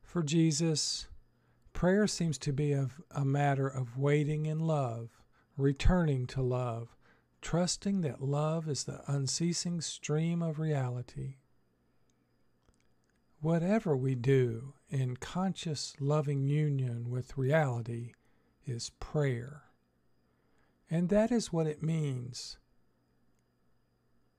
For 0.00 0.22
Jesus, 0.22 1.08
prayer 1.72 2.06
seems 2.06 2.38
to 2.38 2.52
be 2.52 2.72
a, 2.72 2.90
a 3.10 3.24
matter 3.24 3.66
of 3.66 3.98
waiting 3.98 4.46
in 4.46 4.60
love, 4.60 5.20
returning 5.56 6.26
to 6.28 6.42
love, 6.42 6.96
trusting 7.40 8.02
that 8.02 8.22
love 8.22 8.68
is 8.68 8.84
the 8.84 9.02
unceasing 9.08 9.80
stream 9.80 10.42
of 10.42 10.60
reality. 10.60 11.38
Whatever 13.40 13.96
we 13.96 14.14
do 14.14 14.74
in 14.88 15.16
conscious 15.16 15.96
loving 15.98 16.46
union 16.46 17.10
with 17.10 17.36
reality 17.36 18.12
is 18.64 18.90
prayer. 19.00 19.64
And 20.92 21.08
that 21.08 21.32
is 21.32 21.50
what 21.50 21.66
it 21.66 21.82
means 21.82 22.58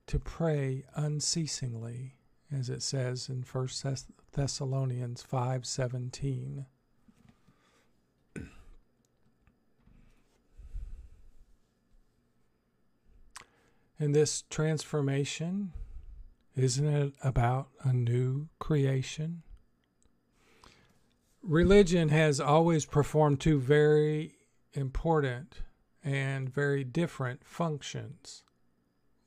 to 0.05 0.19
pray 0.19 0.85
unceasingly 0.93 2.13
as 2.51 2.69
it 2.69 2.83
says 2.83 3.27
in 3.27 3.41
1 3.41 3.67
Thessalonians 4.33 5.23
5:17. 5.23 6.67
And 13.99 14.13
this 14.13 14.43
transformation, 14.43 15.73
isn't 16.55 16.87
it 16.87 17.15
about 17.23 17.69
a 17.83 17.93
new 17.93 18.49
creation? 18.59 19.41
Religion 21.41 22.09
has 22.09 22.39
always 22.39 22.85
performed 22.85 23.39
two 23.39 23.59
very 23.59 24.35
important 24.73 25.63
and 26.03 26.53
very 26.53 26.83
different 26.83 27.45
functions. 27.45 28.43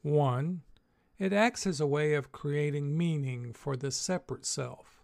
One, 0.02 0.62
it 1.18 1.32
acts 1.32 1.66
as 1.66 1.80
a 1.80 1.86
way 1.86 2.14
of 2.14 2.32
creating 2.32 2.96
meaning 2.96 3.52
for 3.52 3.76
the 3.76 3.90
separate 3.90 4.44
self, 4.44 5.02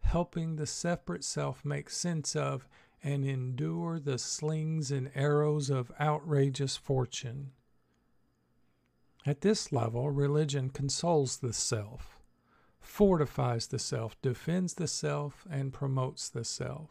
helping 0.00 0.56
the 0.56 0.66
separate 0.66 1.24
self 1.24 1.64
make 1.64 1.88
sense 1.88 2.36
of 2.36 2.68
and 3.02 3.24
endure 3.24 3.98
the 3.98 4.18
slings 4.18 4.90
and 4.90 5.10
arrows 5.14 5.70
of 5.70 5.92
outrageous 6.00 6.76
fortune. 6.76 7.52
At 9.24 9.40
this 9.40 9.72
level, 9.72 10.10
religion 10.10 10.70
consoles 10.70 11.38
the 11.38 11.52
self, 11.52 12.18
fortifies 12.80 13.66
the 13.66 13.78
self, 13.78 14.20
defends 14.22 14.74
the 14.74 14.88
self, 14.88 15.46
and 15.50 15.72
promotes 15.72 16.28
the 16.28 16.44
self. 16.44 16.90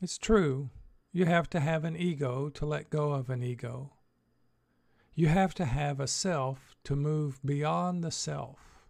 It's 0.00 0.18
true, 0.18 0.70
you 1.12 1.26
have 1.26 1.48
to 1.50 1.60
have 1.60 1.84
an 1.84 1.96
ego 1.96 2.48
to 2.48 2.64
let 2.64 2.90
go 2.90 3.12
of 3.12 3.28
an 3.28 3.42
ego. 3.42 3.92
You 5.14 5.28
have 5.28 5.54
to 5.54 5.66
have 5.66 6.00
a 6.00 6.06
self 6.06 6.74
to 6.84 6.96
move 6.96 7.38
beyond 7.44 8.02
the 8.02 8.10
self. 8.10 8.86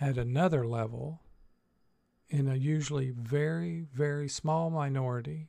At 0.00 0.18
another 0.18 0.66
level, 0.66 1.20
in 2.28 2.48
a 2.48 2.56
usually 2.56 3.10
very, 3.10 3.86
very 3.94 4.28
small 4.28 4.68
minority, 4.68 5.48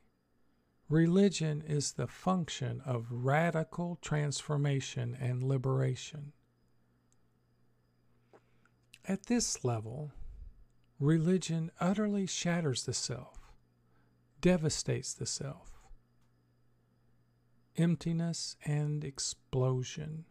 religion 0.88 1.64
is 1.66 1.92
the 1.92 2.06
function 2.06 2.80
of 2.86 3.06
radical 3.10 3.98
transformation 4.00 5.16
and 5.20 5.42
liberation. 5.42 6.32
At 9.06 9.26
this 9.26 9.64
level, 9.64 10.12
religion 11.00 11.72
utterly 11.80 12.26
shatters 12.26 12.84
the 12.84 12.94
self, 12.94 13.43
devastates 14.44 15.14
the 15.14 15.24
self 15.24 15.74
emptiness, 17.76 18.56
and 18.64 19.04
explosion. 19.04 20.24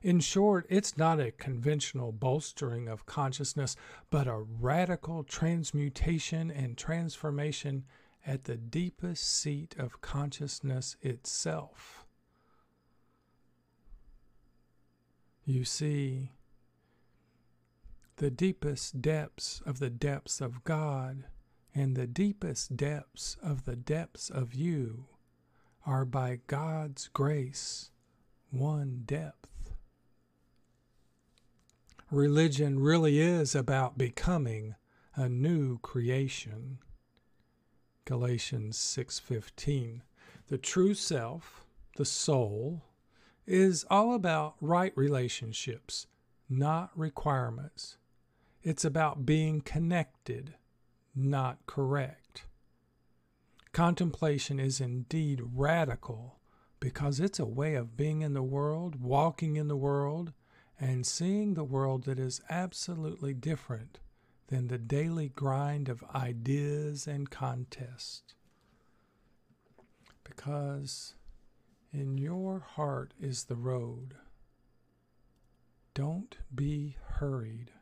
In 0.00 0.20
short, 0.20 0.66
it's 0.68 0.96
not 0.96 1.18
a 1.18 1.32
conventional 1.32 2.12
bolstering 2.12 2.88
of 2.88 3.06
consciousness, 3.06 3.74
but 4.10 4.28
a 4.28 4.38
radical 4.38 5.24
transmutation 5.24 6.50
and 6.50 6.78
transformation 6.78 7.84
at 8.24 8.44
the 8.44 8.56
deepest 8.56 9.24
seat 9.24 9.74
of 9.78 10.00
consciousness 10.00 10.96
itself. 11.02 12.04
You 15.44 15.64
see, 15.64 16.32
the 18.16 18.30
deepest 18.30 19.00
depths 19.00 19.62
of 19.64 19.78
the 19.78 19.90
depths 19.90 20.40
of 20.40 20.62
God 20.62 21.24
and 21.74 21.96
the 21.96 22.06
deepest 22.06 22.76
depths 22.76 23.36
of 23.42 23.64
the 23.64 23.76
depths 23.76 24.30
of 24.30 24.54
you 24.54 25.06
are 25.86 26.04
by 26.04 26.40
God's 26.46 27.08
grace 27.08 27.90
one 28.50 29.02
depth. 29.04 29.72
Religion 32.10 32.78
really 32.80 33.20
is 33.20 33.54
about 33.54 33.98
becoming 33.98 34.74
a 35.14 35.28
new 35.28 35.78
creation. 35.78 36.78
Galatians 38.04 38.78
6:15. 38.78 40.02
The 40.46 40.56
true 40.56 40.94
self, 40.94 41.66
the 41.96 42.06
soul, 42.06 42.84
is 43.46 43.84
all 43.90 44.14
about 44.14 44.56
right 44.60 44.96
relationships, 44.96 46.06
not 46.48 46.96
requirements. 46.96 47.98
It's 48.62 48.84
about 48.84 49.26
being 49.26 49.60
connected, 49.60 50.54
not 51.18 51.66
correct. 51.66 52.44
Contemplation 53.72 54.58
is 54.58 54.80
indeed 54.80 55.42
radical 55.54 56.38
because 56.80 57.20
it's 57.20 57.38
a 57.38 57.46
way 57.46 57.74
of 57.74 57.96
being 57.96 58.22
in 58.22 58.34
the 58.34 58.42
world, 58.42 59.00
walking 59.00 59.56
in 59.56 59.68
the 59.68 59.76
world, 59.76 60.32
and 60.80 61.06
seeing 61.06 61.54
the 61.54 61.64
world 61.64 62.04
that 62.04 62.18
is 62.18 62.40
absolutely 62.48 63.34
different 63.34 63.98
than 64.46 64.68
the 64.68 64.78
daily 64.78 65.28
grind 65.28 65.88
of 65.88 66.04
ideas 66.14 67.06
and 67.06 67.30
contest. 67.30 68.34
Because 70.24 71.14
in 71.92 72.16
your 72.16 72.60
heart 72.60 73.12
is 73.20 73.44
the 73.44 73.56
road. 73.56 74.14
Don't 75.94 76.36
be 76.54 76.96
hurried. 77.14 77.72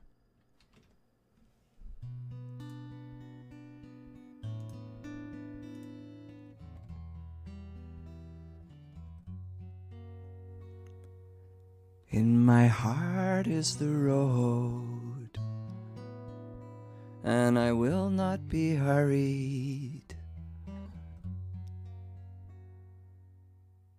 In 12.11 12.45
my 12.45 12.69
heart 12.69 13.49
is 13.49 13.77
the 13.77 13.88
road, 13.88 15.38
and 17.25 17.59
I 17.59 17.73
will 17.73 18.11
not 18.11 18.49
be 18.49 18.77
hurried. 18.77 20.14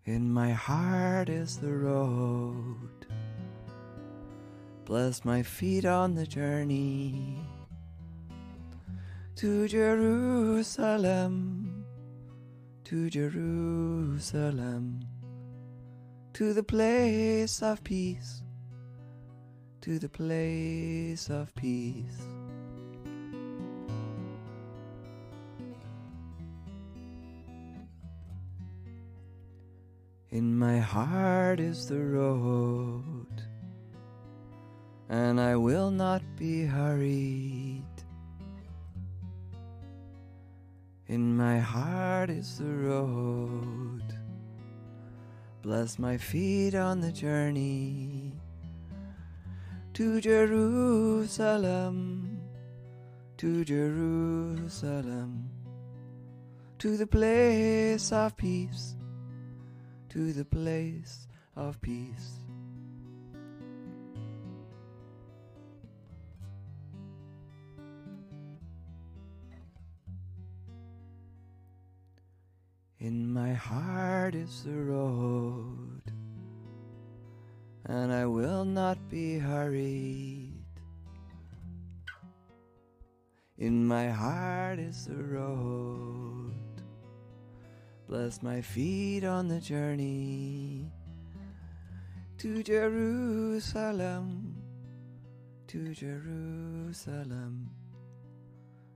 In 0.05 0.31
my 0.31 0.51
heart 0.51 1.27
is 1.27 1.57
the 1.57 1.73
road. 1.73 3.05
Bless 4.85 5.25
my 5.25 5.43
feet 5.43 5.83
on 5.83 6.15
the 6.15 6.25
journey 6.25 7.45
to 9.35 9.67
Jerusalem, 9.67 11.03
to 12.85 13.09
Jerusalem, 13.09 15.01
to 16.37 16.53
the 16.53 16.61
place 16.61 17.63
of 17.63 17.83
peace, 17.83 18.43
to 19.81 19.97
the 19.97 20.07
place 20.07 21.31
of 21.31 21.51
peace. 21.55 22.21
In 30.29 30.55
my 30.55 30.77
heart 30.77 31.59
is 31.59 31.87
the 31.87 31.99
road, 31.99 33.41
and 35.09 35.41
I 35.41 35.55
will 35.55 35.89
not 35.89 36.21
be 36.35 36.67
hurried. 36.67 37.95
In 41.07 41.35
my 41.35 41.57
heart 41.57 42.29
is 42.29 42.59
the 42.59 42.75
road. 42.75 44.06
Bless 45.67 45.99
my 45.99 46.15
feet 46.15 46.75
on 46.75 47.01
the 47.01 47.11
journey 47.11 48.31
to 49.93 50.21
Jerusalem, 50.21 51.99
to 53.35 53.65
Jerusalem, 53.65 55.49
to 56.79 56.95
the 56.95 57.05
place 57.05 58.13
of 58.13 58.37
peace, 58.37 58.95
to 60.07 60.31
the 60.31 60.45
place 60.45 61.27
of 61.57 61.81
peace. 61.81 62.46
In 73.07 73.31
my 73.31 73.53
heart 73.53 74.35
is 74.35 74.63
the 74.63 74.75
road, 74.75 76.01
and 77.85 78.11
I 78.11 78.25
will 78.25 78.65
not 78.65 78.97
be 79.07 79.39
hurried. 79.39 80.65
In 83.57 83.87
my 83.87 84.09
heart 84.09 84.79
is 84.79 85.05
the 85.05 85.23
road. 85.23 86.51
Bless 88.09 88.43
my 88.43 88.59
feet 88.59 89.23
on 89.23 89.47
the 89.47 89.61
journey 89.61 90.91
to 92.39 92.61
Jerusalem, 92.61 94.53
to 95.67 95.93
Jerusalem, 95.93 97.69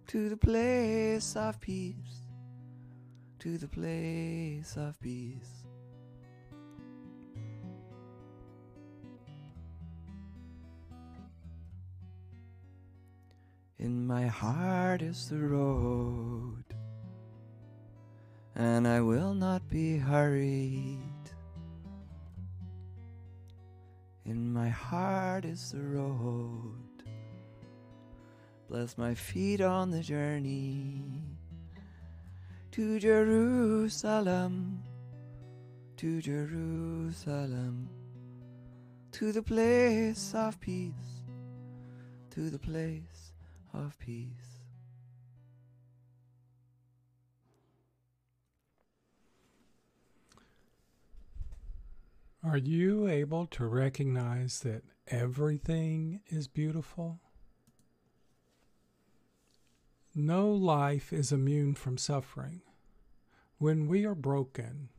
to 0.07 0.27
the 0.27 0.35
place 0.35 1.37
of 1.37 1.61
peace 1.61 2.20
to 3.41 3.57
the 3.57 3.67
place 3.67 4.77
of 4.77 4.99
peace. 5.01 5.65
In 13.79 14.05
my 14.05 14.27
heart 14.27 15.01
is 15.01 15.27
the 15.27 15.39
road, 15.39 16.65
and 18.55 18.87
I 18.87 19.01
will 19.01 19.33
not 19.33 19.67
be 19.67 19.97
hurried. 19.97 20.99
In 24.23 24.53
my 24.53 24.69
heart 24.69 25.45
is 25.45 25.71
the 25.71 25.81
road. 25.81 26.75
Bless 28.69 28.99
my 28.99 29.15
feet 29.15 29.61
on 29.61 29.89
the 29.89 30.01
journey 30.01 31.40
to 32.71 32.99
Jerusalem, 32.99 34.81
to 35.97 36.21
Jerusalem, 36.21 37.89
to 39.11 39.33
the 39.33 39.43
place 39.43 40.33
of 40.33 40.57
peace, 40.61 41.25
to 42.29 42.49
the 42.49 42.59
place 42.59 43.33
of 43.73 43.99
peace. 43.99 44.61
Are 52.41 52.57
you 52.57 53.07
able 53.07 53.47
to 53.47 53.65
recognize 53.65 54.61
that 54.61 54.83
everything 55.07 56.21
is 56.27 56.47
beautiful? 56.47 57.19
No 60.13 60.51
life 60.51 61.13
is 61.13 61.31
immune 61.31 61.73
from 61.75 61.97
suffering. 61.97 62.61
When 63.59 63.87
we 63.87 64.05
are 64.05 64.15
broken, 64.15 64.89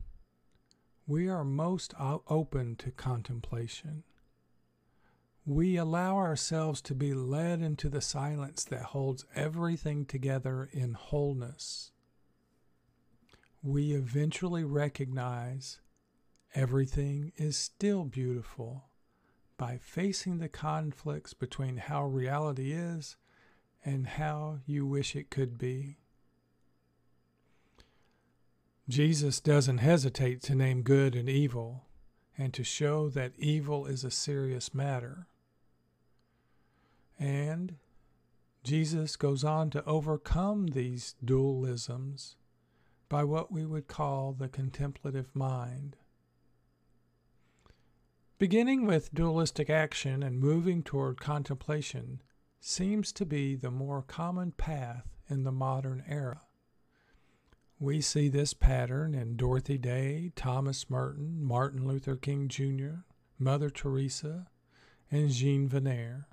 we 1.05 1.29
are 1.29 1.43
most 1.43 1.93
open 1.99 2.75
to 2.77 2.89
contemplation. 2.89 4.03
We 5.45 5.75
allow 5.75 6.15
ourselves 6.15 6.81
to 6.83 6.95
be 6.95 7.13
led 7.13 7.61
into 7.61 7.89
the 7.89 8.01
silence 8.01 8.63
that 8.63 8.85
holds 8.85 9.25
everything 9.35 10.05
together 10.05 10.67
in 10.71 10.93
wholeness. 10.93 11.91
We 13.61 13.91
eventually 13.91 14.63
recognize 14.63 15.79
everything 16.55 17.33
is 17.35 17.55
still 17.55 18.03
beautiful 18.03 18.85
by 19.57 19.77
facing 19.77 20.39
the 20.39 20.49
conflicts 20.49 21.35
between 21.35 21.77
how 21.77 22.05
reality 22.05 22.71
is 22.71 23.15
and 23.85 24.07
how 24.07 24.59
you 24.65 24.85
wish 24.85 25.15
it 25.15 25.29
could 25.29 25.57
be. 25.57 25.97
Jesus 28.89 29.39
doesn't 29.39 29.77
hesitate 29.77 30.41
to 30.43 30.55
name 30.55 30.81
good 30.81 31.15
and 31.15 31.29
evil 31.29 31.85
and 32.37 32.53
to 32.53 32.63
show 32.63 33.09
that 33.09 33.33
evil 33.37 33.85
is 33.85 34.03
a 34.03 34.11
serious 34.11 34.73
matter. 34.73 35.27
And 37.17 37.75
Jesus 38.63 39.15
goes 39.15 39.43
on 39.43 39.69
to 39.71 39.85
overcome 39.85 40.67
these 40.67 41.15
dualisms 41.23 42.35
by 43.07 43.23
what 43.23 43.51
we 43.51 43.65
would 43.65 43.87
call 43.87 44.33
the 44.33 44.47
contemplative 44.47 45.29
mind. 45.33 45.95
Beginning 48.39 48.85
with 48.85 49.13
dualistic 49.13 49.69
action 49.69 50.23
and 50.23 50.39
moving 50.39 50.83
toward 50.83 51.21
contemplation 51.21 52.21
seems 52.65 53.11
to 53.11 53.25
be 53.25 53.55
the 53.55 53.69
more 53.69 54.01
common 54.01 54.49
path 54.53 55.05
in 55.27 55.43
the 55.43 55.51
modern 55.51 56.01
era. 56.07 56.43
We 57.77 57.99
see 57.99 58.29
this 58.29 58.53
pattern 58.53 59.13
in 59.13 59.35
Dorothy 59.35 59.77
Day, 59.77 60.31
Thomas 60.37 60.89
Merton, 60.89 61.43
Martin 61.43 61.85
Luther 61.85 62.15
King 62.15 62.47
Jr., 62.47 63.01
Mother 63.37 63.69
Teresa, 63.69 64.47
and 65.11 65.29
Jean 65.29 65.67
Vanier. 65.67 66.23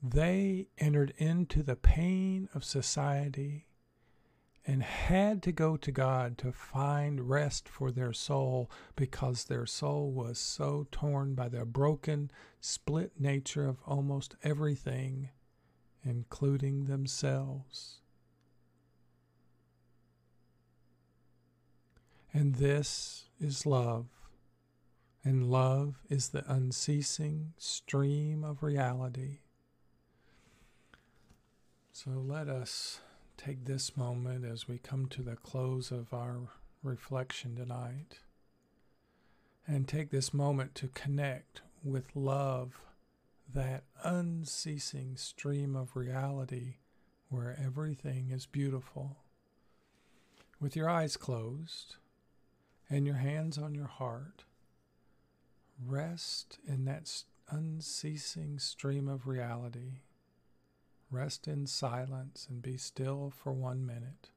They 0.00 0.68
entered 0.78 1.12
into 1.18 1.64
the 1.64 1.74
pain 1.74 2.48
of 2.54 2.62
society 2.62 3.66
and 4.66 4.82
had 4.82 5.42
to 5.42 5.52
go 5.52 5.76
to 5.76 5.90
God 5.90 6.36
to 6.38 6.52
find 6.52 7.28
rest 7.28 7.68
for 7.68 7.90
their 7.90 8.12
soul 8.12 8.70
because 8.94 9.44
their 9.44 9.66
soul 9.66 10.10
was 10.12 10.38
so 10.38 10.86
torn 10.92 11.34
by 11.34 11.48
the 11.48 11.64
broken, 11.64 12.30
split 12.60 13.12
nature 13.18 13.66
of 13.66 13.78
almost 13.86 14.36
everything, 14.42 15.30
including 16.04 16.84
themselves. 16.84 18.00
And 22.32 22.56
this 22.56 23.24
is 23.40 23.66
love, 23.66 24.06
and 25.24 25.50
love 25.50 25.96
is 26.08 26.28
the 26.28 26.44
unceasing 26.46 27.54
stream 27.56 28.44
of 28.44 28.62
reality. 28.62 29.38
So 31.92 32.10
let 32.12 32.48
us 32.48 33.00
take 33.40 33.64
this 33.64 33.96
moment 33.96 34.44
as 34.44 34.68
we 34.68 34.76
come 34.76 35.06
to 35.06 35.22
the 35.22 35.36
close 35.36 35.90
of 35.90 36.12
our 36.12 36.40
reflection 36.82 37.56
tonight 37.56 38.18
and 39.66 39.88
take 39.88 40.10
this 40.10 40.34
moment 40.34 40.74
to 40.74 40.88
connect 40.88 41.62
with 41.82 42.14
love, 42.14 42.82
that 43.54 43.84
unceasing 44.04 45.16
stream 45.16 45.74
of 45.74 45.96
reality 45.96 46.74
where 47.30 47.58
everything 47.64 48.30
is 48.30 48.44
beautiful. 48.44 49.16
With 50.60 50.76
your 50.76 50.90
eyes 50.90 51.16
closed 51.16 51.96
and 52.90 53.06
your 53.06 53.16
hands 53.16 53.56
on 53.56 53.74
your 53.74 53.86
heart, 53.86 54.44
rest 55.82 56.58
in 56.68 56.84
that 56.84 57.22
unceasing 57.48 58.58
stream 58.58 59.08
of 59.08 59.26
reality. 59.26 60.00
Rest 61.10 61.48
in 61.48 61.66
silence 61.66 62.46
and 62.48 62.62
be 62.62 62.76
still 62.76 63.32
for 63.36 63.52
one 63.52 63.84
minute. 63.84 64.30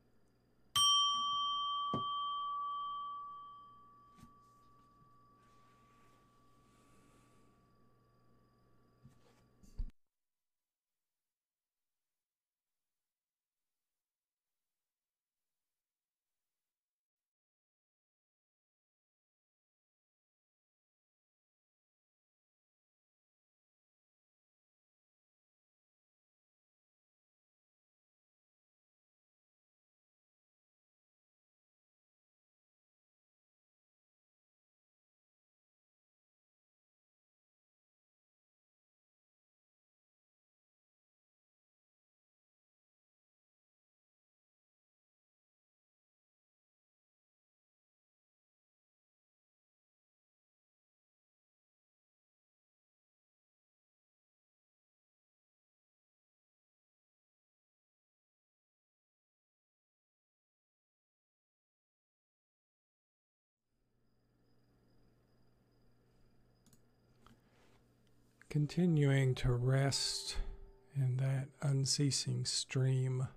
Continuing 68.54 69.34
to 69.34 69.52
rest 69.52 70.38
in 70.96 71.18
that 71.18 71.48
unceasing 71.64 72.46
stream, 72.46 73.28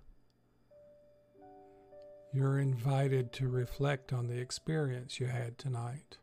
you're 2.31 2.59
invited 2.59 3.33
to 3.33 3.47
reflect 3.47 4.13
on 4.13 4.27
the 4.27 4.37
experience 4.37 5.19
you 5.19 5.25
had 5.25 5.57
tonight. 5.57 6.19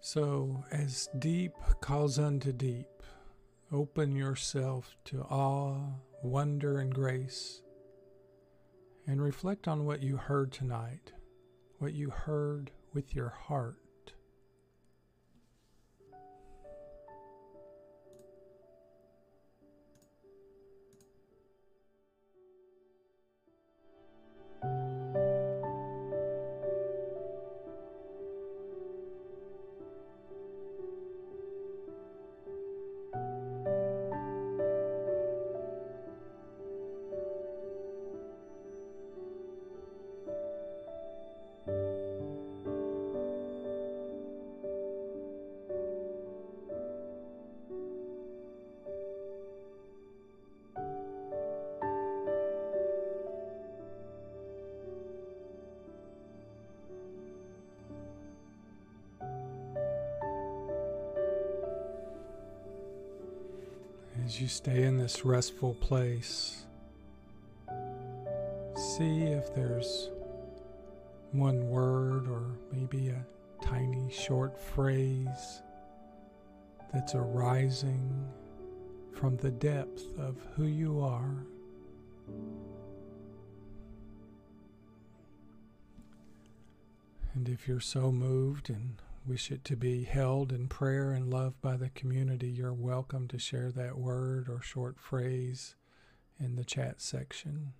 So, 0.00 0.64
as 0.72 1.08
deep 1.16 1.52
calls 1.80 2.18
unto 2.18 2.50
deep, 2.50 2.88
open 3.70 4.16
yourself 4.16 4.96
to 5.04 5.22
awe, 5.22 5.76
wonder, 6.24 6.80
and 6.80 6.92
grace, 6.92 7.62
and 9.06 9.22
reflect 9.22 9.68
on 9.68 9.86
what 9.86 10.02
you 10.02 10.16
heard 10.16 10.50
tonight, 10.50 11.12
what 11.78 11.92
you 11.92 12.10
heard 12.10 12.72
with 12.94 13.14
your 13.14 13.30
heart. 13.30 13.79
As 64.30 64.40
you 64.40 64.46
stay 64.46 64.84
in 64.84 64.96
this 64.96 65.24
restful 65.24 65.74
place, 65.74 66.64
see 68.76 69.22
if 69.22 69.52
there's 69.56 70.08
one 71.32 71.68
word 71.68 72.28
or 72.28 72.44
maybe 72.70 73.08
a 73.08 73.26
tiny 73.60 74.08
short 74.08 74.56
phrase 74.56 75.62
that's 76.92 77.16
arising 77.16 78.24
from 79.12 79.36
the 79.38 79.50
depth 79.50 80.16
of 80.16 80.36
who 80.54 80.66
you 80.66 81.00
are. 81.00 81.44
And 87.34 87.48
if 87.48 87.66
you're 87.66 87.80
so 87.80 88.12
moved 88.12 88.70
and 88.70 88.94
wish 89.26 89.50
it 89.50 89.64
to 89.64 89.76
be 89.76 90.04
held 90.04 90.52
in 90.52 90.68
prayer 90.68 91.12
and 91.12 91.30
love 91.30 91.60
by 91.60 91.76
the 91.76 91.90
community, 91.90 92.48
you're 92.48 92.72
welcome 92.72 93.28
to 93.28 93.38
share 93.38 93.70
that 93.72 93.98
word 93.98 94.48
or 94.48 94.60
short 94.62 94.98
phrase 94.98 95.74
in 96.38 96.56
the 96.56 96.64
chat 96.64 97.00
section. 97.00 97.74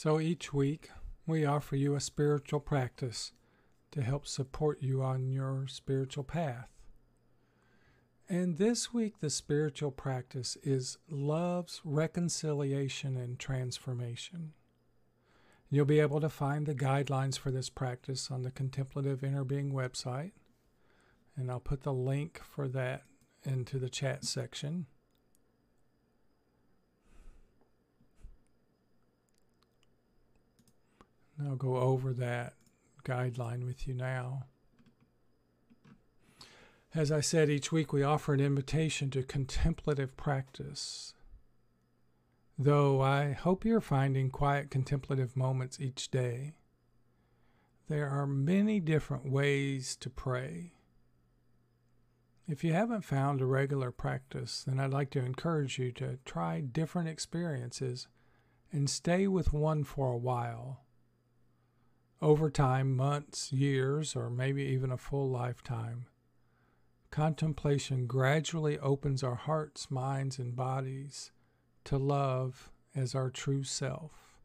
So 0.00 0.20
each 0.20 0.52
week, 0.52 0.90
we 1.26 1.44
offer 1.44 1.74
you 1.74 1.96
a 1.96 2.00
spiritual 2.00 2.60
practice 2.60 3.32
to 3.90 4.00
help 4.00 4.28
support 4.28 4.80
you 4.80 5.02
on 5.02 5.32
your 5.32 5.66
spiritual 5.66 6.22
path. 6.22 6.68
And 8.28 8.58
this 8.58 8.94
week, 8.94 9.18
the 9.18 9.28
spiritual 9.28 9.90
practice 9.90 10.56
is 10.62 10.98
love's 11.10 11.80
reconciliation 11.82 13.16
and 13.16 13.40
transformation. 13.40 14.52
You'll 15.68 15.84
be 15.84 15.98
able 15.98 16.20
to 16.20 16.28
find 16.28 16.66
the 16.66 16.76
guidelines 16.76 17.36
for 17.36 17.50
this 17.50 17.68
practice 17.68 18.30
on 18.30 18.42
the 18.42 18.52
Contemplative 18.52 19.22
Interbeing 19.22 19.72
website, 19.72 20.30
and 21.36 21.50
I'll 21.50 21.58
put 21.58 21.82
the 21.82 21.92
link 21.92 22.40
for 22.44 22.68
that 22.68 23.02
into 23.42 23.80
the 23.80 23.90
chat 23.90 24.24
section. 24.24 24.86
And 31.38 31.48
I'll 31.48 31.56
go 31.56 31.76
over 31.76 32.12
that 32.14 32.54
guideline 33.04 33.64
with 33.64 33.86
you 33.86 33.94
now. 33.94 34.44
As 36.94 37.12
I 37.12 37.20
said, 37.20 37.48
each 37.48 37.70
week 37.70 37.92
we 37.92 38.02
offer 38.02 38.34
an 38.34 38.40
invitation 38.40 39.08
to 39.10 39.22
contemplative 39.22 40.16
practice. 40.16 41.14
Though 42.58 43.00
I 43.00 43.32
hope 43.32 43.64
you're 43.64 43.80
finding 43.80 44.30
quiet 44.30 44.70
contemplative 44.70 45.36
moments 45.36 45.78
each 45.78 46.10
day, 46.10 46.54
There 47.88 48.10
are 48.10 48.26
many 48.26 48.80
different 48.80 49.30
ways 49.30 49.96
to 49.96 50.10
pray. 50.10 50.72
If 52.46 52.62
you 52.62 52.74
haven't 52.74 53.02
found 53.02 53.40
a 53.40 53.46
regular 53.46 53.90
practice, 53.90 54.64
then 54.66 54.78
I'd 54.78 54.92
like 54.92 55.08
to 55.10 55.24
encourage 55.24 55.78
you 55.78 55.90
to 55.92 56.18
try 56.26 56.60
different 56.60 57.08
experiences 57.08 58.06
and 58.70 58.90
stay 58.90 59.26
with 59.26 59.54
one 59.54 59.84
for 59.84 60.12
a 60.12 60.18
while. 60.18 60.82
Over 62.20 62.50
time, 62.50 62.96
months, 62.96 63.52
years, 63.52 64.16
or 64.16 64.28
maybe 64.28 64.64
even 64.64 64.90
a 64.90 64.96
full 64.96 65.30
lifetime, 65.30 66.06
contemplation 67.10 68.06
gradually 68.06 68.76
opens 68.78 69.22
our 69.22 69.36
hearts, 69.36 69.88
minds, 69.88 70.38
and 70.38 70.56
bodies 70.56 71.30
to 71.84 71.96
love 71.96 72.70
as 72.94 73.14
our 73.14 73.30
true 73.30 73.62
self. 73.62 74.40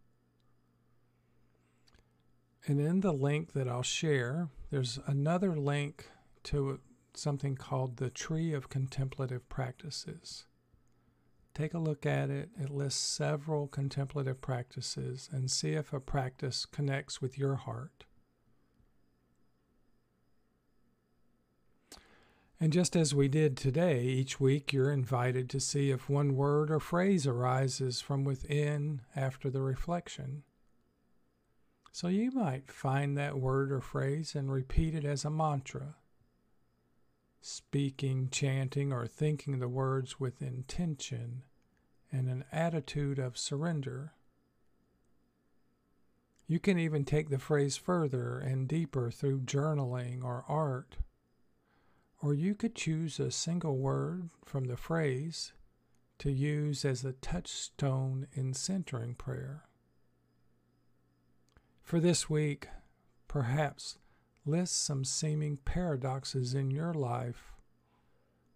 And 2.68 2.80
in 2.80 3.02
the 3.02 3.12
link 3.12 3.54
that 3.54 3.68
I'll 3.68 3.82
share, 3.84 4.50
there's 4.70 5.00
another 5.08 5.58
link 5.58 6.10
to 6.44 6.80
something 7.16 7.56
called 7.56 7.98
the 7.98 8.10
Tree 8.10 8.54
of 8.54 8.70
Contemplative 8.70 9.50
Practices. 9.50 10.46
Take 11.54 11.74
a 11.76 11.80
look 11.80 12.06
at 12.06 12.30
it. 12.32 12.50
It 12.60 12.72
lists 12.72 13.06
several 13.06 13.68
contemplative 13.68 14.42
practices 14.42 15.30
and 15.32 15.52
see 15.52 15.74
if 15.74 15.94
a 15.94 16.00
practice 16.00 16.66
connects 16.66 17.22
with 17.22 17.38
your 17.38 17.56
heart. 17.56 18.06
And 22.60 22.72
just 22.72 22.96
as 22.96 23.14
we 23.14 23.28
did 23.28 23.58
today, 23.58 24.04
each 24.04 24.40
week 24.40 24.72
you're 24.72 24.92
invited 24.92 25.50
to 25.50 25.60
see 25.60 25.92
if 25.92 26.10
one 26.10 26.36
word 26.36 26.72
or 26.72 26.80
phrase 26.80 27.28
arises 27.28 28.00
from 28.00 28.24
within 28.24 29.02
after 29.16 29.50
the 29.50 29.62
reflection. 29.62 30.44
So 31.92 32.08
you 32.08 32.32
might 32.32 32.72
find 32.72 33.18
that 33.18 33.38
word 33.38 33.72
or 33.72 33.82
phrase 33.82 34.34
and 34.34 34.52
repeat 34.52 34.96
it 34.96 35.06
as 35.06 35.26
a 35.26 35.30
mantra, 35.30 35.98
speaking, 37.46 38.30
chanting, 38.32 38.94
or 38.94 39.06
thinking 39.06 39.60
the 39.60 39.68
words 39.68 40.18
with 40.18 40.42
intention 40.42 41.44
and 42.10 42.30
an 42.30 42.46
attitude 42.54 43.20
of 43.20 43.38
surrender. 43.38 44.14
You 46.48 46.60
can 46.60 46.80
even 46.80 47.04
take 47.04 47.30
the 47.30 47.40
phrase 47.40 47.76
further 47.76 48.40
and 48.40 48.68
deeper 48.68 49.12
through 49.12 49.42
journaling 49.42 50.24
or 50.24 50.46
art. 50.48 50.98
Or 52.22 52.34
you 52.34 52.56
could 52.56 52.76
choose 52.76 53.20
a 53.20 53.30
single 53.30 53.76
word 53.76 54.30
from 54.46 54.66
the 54.66 54.78
phrase 54.78 55.52
to 56.20 56.32
use 56.32 56.86
as 56.86 57.04
a 57.04 57.12
touchstone 57.12 58.28
in 58.32 58.54
centering 58.54 59.16
prayer. 59.16 59.64
For 61.82 62.00
this 62.00 62.30
week, 62.30 62.70
perhaps 63.28 63.98
list 64.46 64.84
some 64.84 65.06
seeming 65.06 65.58
paradoxes 65.58 66.54
in 66.54 66.72
your 66.72 66.94
life 66.94 67.54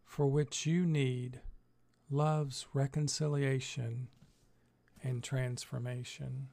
for 0.03 0.27
which 0.27 0.65
you 0.65 0.85
need 0.85 1.41
love's 2.09 2.67
reconciliation 2.73 4.07
and 5.03 5.23
transformation. 5.23 6.47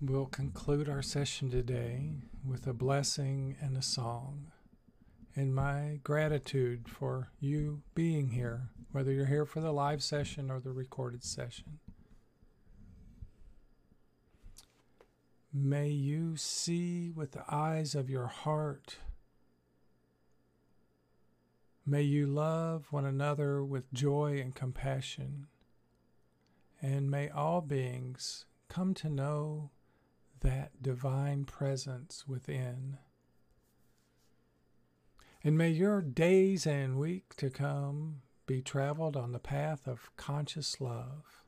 We'll 0.00 0.26
conclude 0.26 0.88
our 0.88 1.02
session 1.02 1.48
today 1.48 2.10
with 2.44 2.66
a 2.66 2.72
blessing 2.72 3.54
and 3.60 3.76
a 3.76 3.82
song 3.82 4.50
and 5.36 5.54
my 5.54 6.00
gratitude 6.02 6.88
for 6.88 7.28
you 7.38 7.82
being 7.94 8.30
here, 8.30 8.70
whether 8.92 9.10
you're 9.10 9.26
here 9.26 9.46
for 9.46 9.60
the 9.60 9.72
live 9.72 10.02
session 10.02 10.50
or 10.50 10.60
the 10.60 10.70
recorded 10.70 11.24
session. 11.24 11.78
May 15.52 15.88
you 15.88 16.36
see 16.36 17.10
with 17.10 17.32
the 17.32 17.44
eyes 17.48 17.94
of 17.94 18.08
your 18.08 18.26
heart. 18.26 18.96
May 21.84 22.02
you 22.02 22.26
love 22.26 22.86
one 22.90 23.04
another 23.04 23.64
with 23.64 23.92
joy 23.92 24.38
and 24.40 24.54
compassion. 24.54 25.48
And 26.80 27.10
may 27.10 27.28
all 27.28 27.60
beings 27.60 28.46
come 28.68 28.94
to 28.94 29.08
know 29.08 29.70
that 30.40 30.82
divine 30.82 31.44
presence 31.44 32.24
within. 32.26 32.98
And 35.44 35.58
may 35.58 35.70
your 35.70 36.00
days 36.00 36.66
and 36.66 36.98
week 36.98 37.34
to 37.36 37.50
come 37.50 38.22
be 38.52 38.60
traveled 38.60 39.16
on 39.16 39.32
the 39.32 39.38
path 39.38 39.88
of 39.88 40.14
conscious 40.18 40.78
love. 40.78 41.42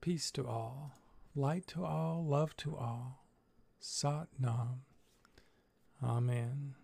Peace 0.00 0.32
to 0.32 0.44
all, 0.44 0.96
light 1.36 1.64
to 1.64 1.84
all, 1.84 2.24
love 2.24 2.56
to 2.56 2.76
all. 2.76 3.24
Sat 3.78 4.26
Nam. 4.36 4.80
Amen. 6.02 6.74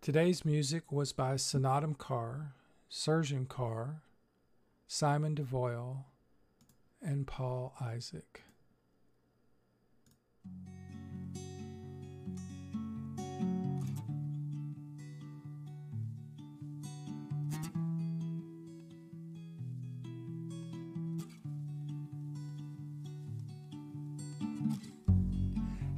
Today's 0.00 0.46
music 0.46 0.90
was 0.90 1.12
by 1.12 1.34
Snatam 1.34 1.94
Kaur, 1.94 2.52
Sergeant 2.88 3.50
Carr, 3.50 4.00
Simon 4.86 5.34
DeVoyle, 5.34 6.04
and 7.02 7.26
Paul 7.26 7.74
Isaac. 7.82 8.44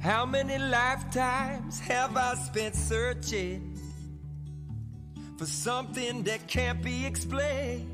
How 0.07 0.25
many 0.25 0.57
lifetimes 0.57 1.81
have 1.81 2.15
I 2.15 2.35
spent 2.35 2.75
searching 2.75 3.77
for 5.37 5.45
something 5.45 6.23
that 6.23 6.47
can't 6.47 6.81
be 6.81 7.05
explained, 7.05 7.91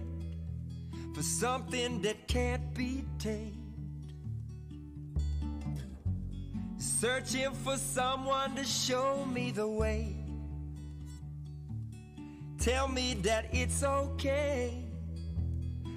for 1.15 1.23
something 1.23 2.03
that 2.03 2.27
can't 2.27 2.71
be 2.75 3.03
tamed? 3.17 3.57
Searching 6.77 7.51
for 7.63 7.77
someone 7.77 8.55
to 8.57 8.63
show 8.63 9.25
me 9.25 9.49
the 9.49 9.67
way. 9.67 10.15
Tell 12.59 12.87
me 12.87 13.15
that 13.23 13.47
it's 13.51 13.83
okay 13.83 14.83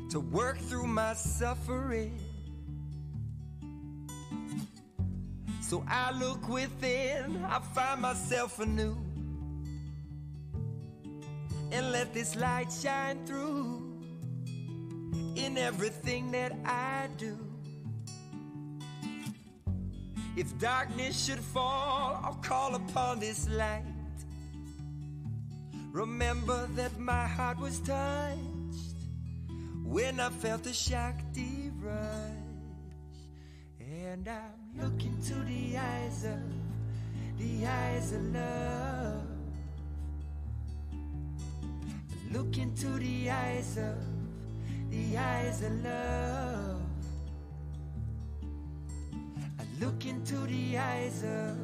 to 0.08 0.20
work 0.20 0.56
through 0.56 0.86
my 0.86 1.12
suffering. 1.12 2.18
So 5.68 5.82
I 5.88 6.12
look 6.12 6.48
within, 6.48 7.44
I 7.44 7.58
find 7.58 8.00
myself 8.00 8.60
anew. 8.60 8.96
And 11.72 11.90
let 11.90 12.14
this 12.14 12.36
light 12.36 12.68
shine 12.70 13.26
through 13.26 13.82
in 15.34 15.58
everything 15.58 16.30
that 16.30 16.52
I 16.64 17.08
do. 17.18 17.36
If 20.36 20.56
darkness 20.60 21.24
should 21.24 21.40
fall, 21.40 22.20
I'll 22.22 22.38
call 22.42 22.76
upon 22.76 23.18
this 23.18 23.48
light. 23.48 23.82
Remember 25.90 26.68
that 26.76 26.96
my 26.96 27.26
heart 27.26 27.58
was 27.58 27.80
touched 27.80 28.94
when 29.82 30.20
I 30.20 30.30
felt 30.30 30.62
the 30.62 30.72
Shakti 30.72 31.72
rush. 31.82 32.36
And 33.80 34.28
I'm 34.28 34.65
Look 34.80 35.04
into 35.04 35.34
the 35.44 35.78
eyes 35.78 36.24
of, 36.24 37.38
the 37.38 37.66
eyes 37.66 38.12
of 38.12 38.34
love. 38.34 39.22
Look 42.32 42.58
into 42.58 42.88
the 42.98 43.30
eyes 43.30 43.78
of, 43.78 43.94
the 44.90 45.16
eyes 45.16 45.62
of 45.62 45.84
love. 45.84 46.80
Look 49.80 50.06
into 50.06 50.36
the 50.46 50.78
eyes 50.78 51.22
of, 51.22 51.56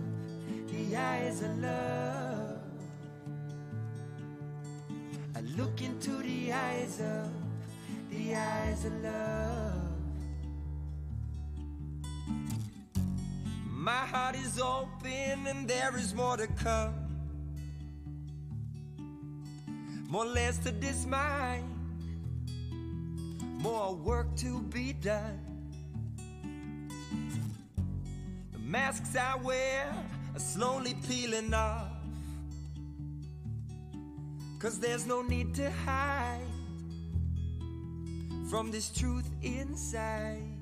the 0.70 0.96
eyes 0.96 1.42
of 1.42 1.58
love. 1.60 2.60
I 5.34 5.40
look 5.56 5.80
into 5.80 6.10
the 6.18 6.52
eyes 6.52 7.00
of, 7.00 7.30
the 8.10 8.34
eyes 8.34 8.84
of 8.84 9.02
love. 9.02 9.71
My 13.82 14.06
heart 14.06 14.36
is 14.36 14.60
open 14.60 15.44
and 15.48 15.66
there 15.66 15.96
is 15.96 16.14
more 16.14 16.36
to 16.36 16.46
come. 16.46 16.94
More 20.08 20.24
less 20.24 20.58
to 20.58 20.70
this 20.70 21.04
more 23.58 23.96
work 23.96 24.36
to 24.36 24.60
be 24.60 24.92
done. 24.92 25.40
The 28.52 28.58
masks 28.60 29.16
I 29.16 29.34
wear 29.38 29.92
are 30.32 30.38
slowly 30.38 30.94
peeling 31.08 31.52
off. 31.52 31.88
Cause 34.60 34.78
there's 34.78 35.06
no 35.08 35.22
need 35.22 35.56
to 35.56 35.68
hide 35.84 36.46
from 38.48 38.70
this 38.70 38.90
truth 38.90 39.28
inside. 39.42 40.61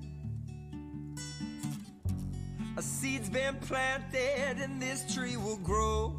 A 2.81 2.83
seed's 2.83 3.29
been 3.29 3.57
planted 3.57 4.59
and 4.59 4.81
this 4.81 5.15
tree 5.15 5.37
will 5.37 5.59
grow. 5.59 6.17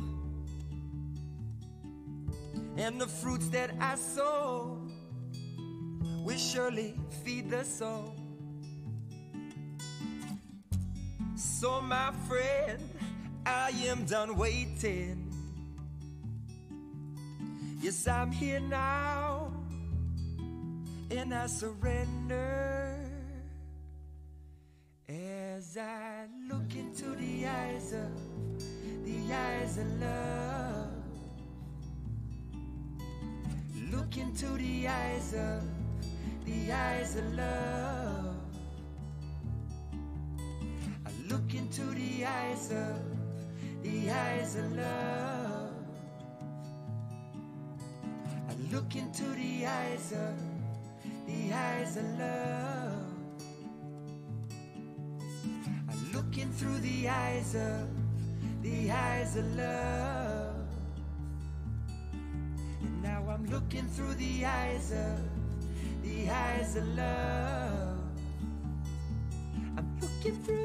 And 2.78 3.02
the 3.02 3.08
fruits 3.08 3.48
that 3.48 3.72
I 3.80 3.96
sow 3.96 4.80
will 6.24 6.38
surely 6.38 6.94
feed 7.24 7.50
the 7.50 7.64
soul. 7.64 8.14
So, 11.36 11.82
my 11.82 12.12
friend, 12.28 12.80
I 13.44 13.72
am 13.88 14.06
done 14.06 14.36
waiting. 14.36 15.34
Yes, 17.80 18.08
I'm 18.08 18.32
here 18.32 18.60
now, 18.60 19.52
and 21.10 21.34
I 21.34 21.48
surrender 21.48 23.01
as 25.62 25.78
I 25.78 26.26
look 26.50 26.76
into 26.76 27.10
the 27.24 27.46
eyes 27.46 27.94
of 27.94 28.12
the 29.06 29.32
eyes 29.32 29.78
of 29.78 30.02
love. 30.02 30.92
Look 33.92 34.18
into 34.18 34.48
the 34.58 34.88
eyes 34.88 35.36
of 35.36 35.62
the 36.46 36.72
eyes 36.72 37.16
of 37.16 37.36
love. 37.36 38.36
I 41.06 41.12
look 41.30 41.54
into 41.54 41.84
the 42.02 42.26
eyes 42.26 42.72
of 42.72 43.84
the 43.84 44.10
eyes 44.10 44.56
of 44.56 44.76
love. 44.76 45.74
I 48.50 48.54
look 48.74 48.96
into 48.96 49.26
the 49.26 49.68
eyes 49.68 50.12
of 50.12 50.36
the 51.28 51.54
eyes 51.54 51.98
of 51.98 52.20
love. 52.20 52.91
Looking 56.32 56.54
through 56.54 56.78
the 56.78 57.10
eyes 57.10 57.56
of 57.56 57.90
the 58.64 58.90
eyes 58.90 59.36
of 59.36 59.54
love. 59.58 60.56
And 62.14 63.04
now 63.04 63.22
I'm 63.30 63.46
looking 63.48 63.86
through 63.88 64.14
the 64.14 64.46
eyes 64.46 64.94
of 64.94 65.20
the 66.02 66.30
eyes 66.30 66.78
of 66.78 66.88
love. 66.96 67.98
I'm 69.76 70.00
looking 70.00 70.42
through. 70.44 70.61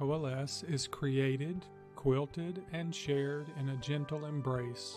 Coalesce 0.00 0.64
is 0.66 0.88
created, 0.88 1.66
quilted, 1.94 2.64
and 2.72 2.94
shared 2.94 3.48
in 3.60 3.68
a 3.68 3.76
gentle 3.76 4.24
embrace. 4.24 4.96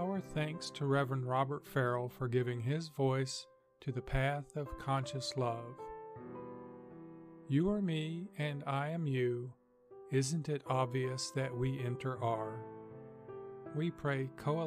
Our 0.00 0.18
thanks 0.18 0.68
to 0.70 0.84
Reverend 0.84 1.26
Robert 1.26 1.64
Farrell 1.64 2.08
for 2.08 2.26
giving 2.26 2.60
his 2.60 2.88
voice 2.88 3.46
to 3.82 3.92
the 3.92 4.02
path 4.02 4.56
of 4.56 4.76
conscious 4.80 5.34
love. 5.36 5.78
You 7.46 7.70
are 7.70 7.80
me 7.80 8.26
and 8.36 8.64
I 8.66 8.88
am 8.88 9.06
you. 9.06 9.52
Isn't 10.10 10.48
it 10.48 10.64
obvious 10.66 11.30
that 11.36 11.56
we 11.56 11.78
inter-are? 11.78 12.64
We 13.76 13.92
pray 13.92 14.28
coalesce. 14.36 14.66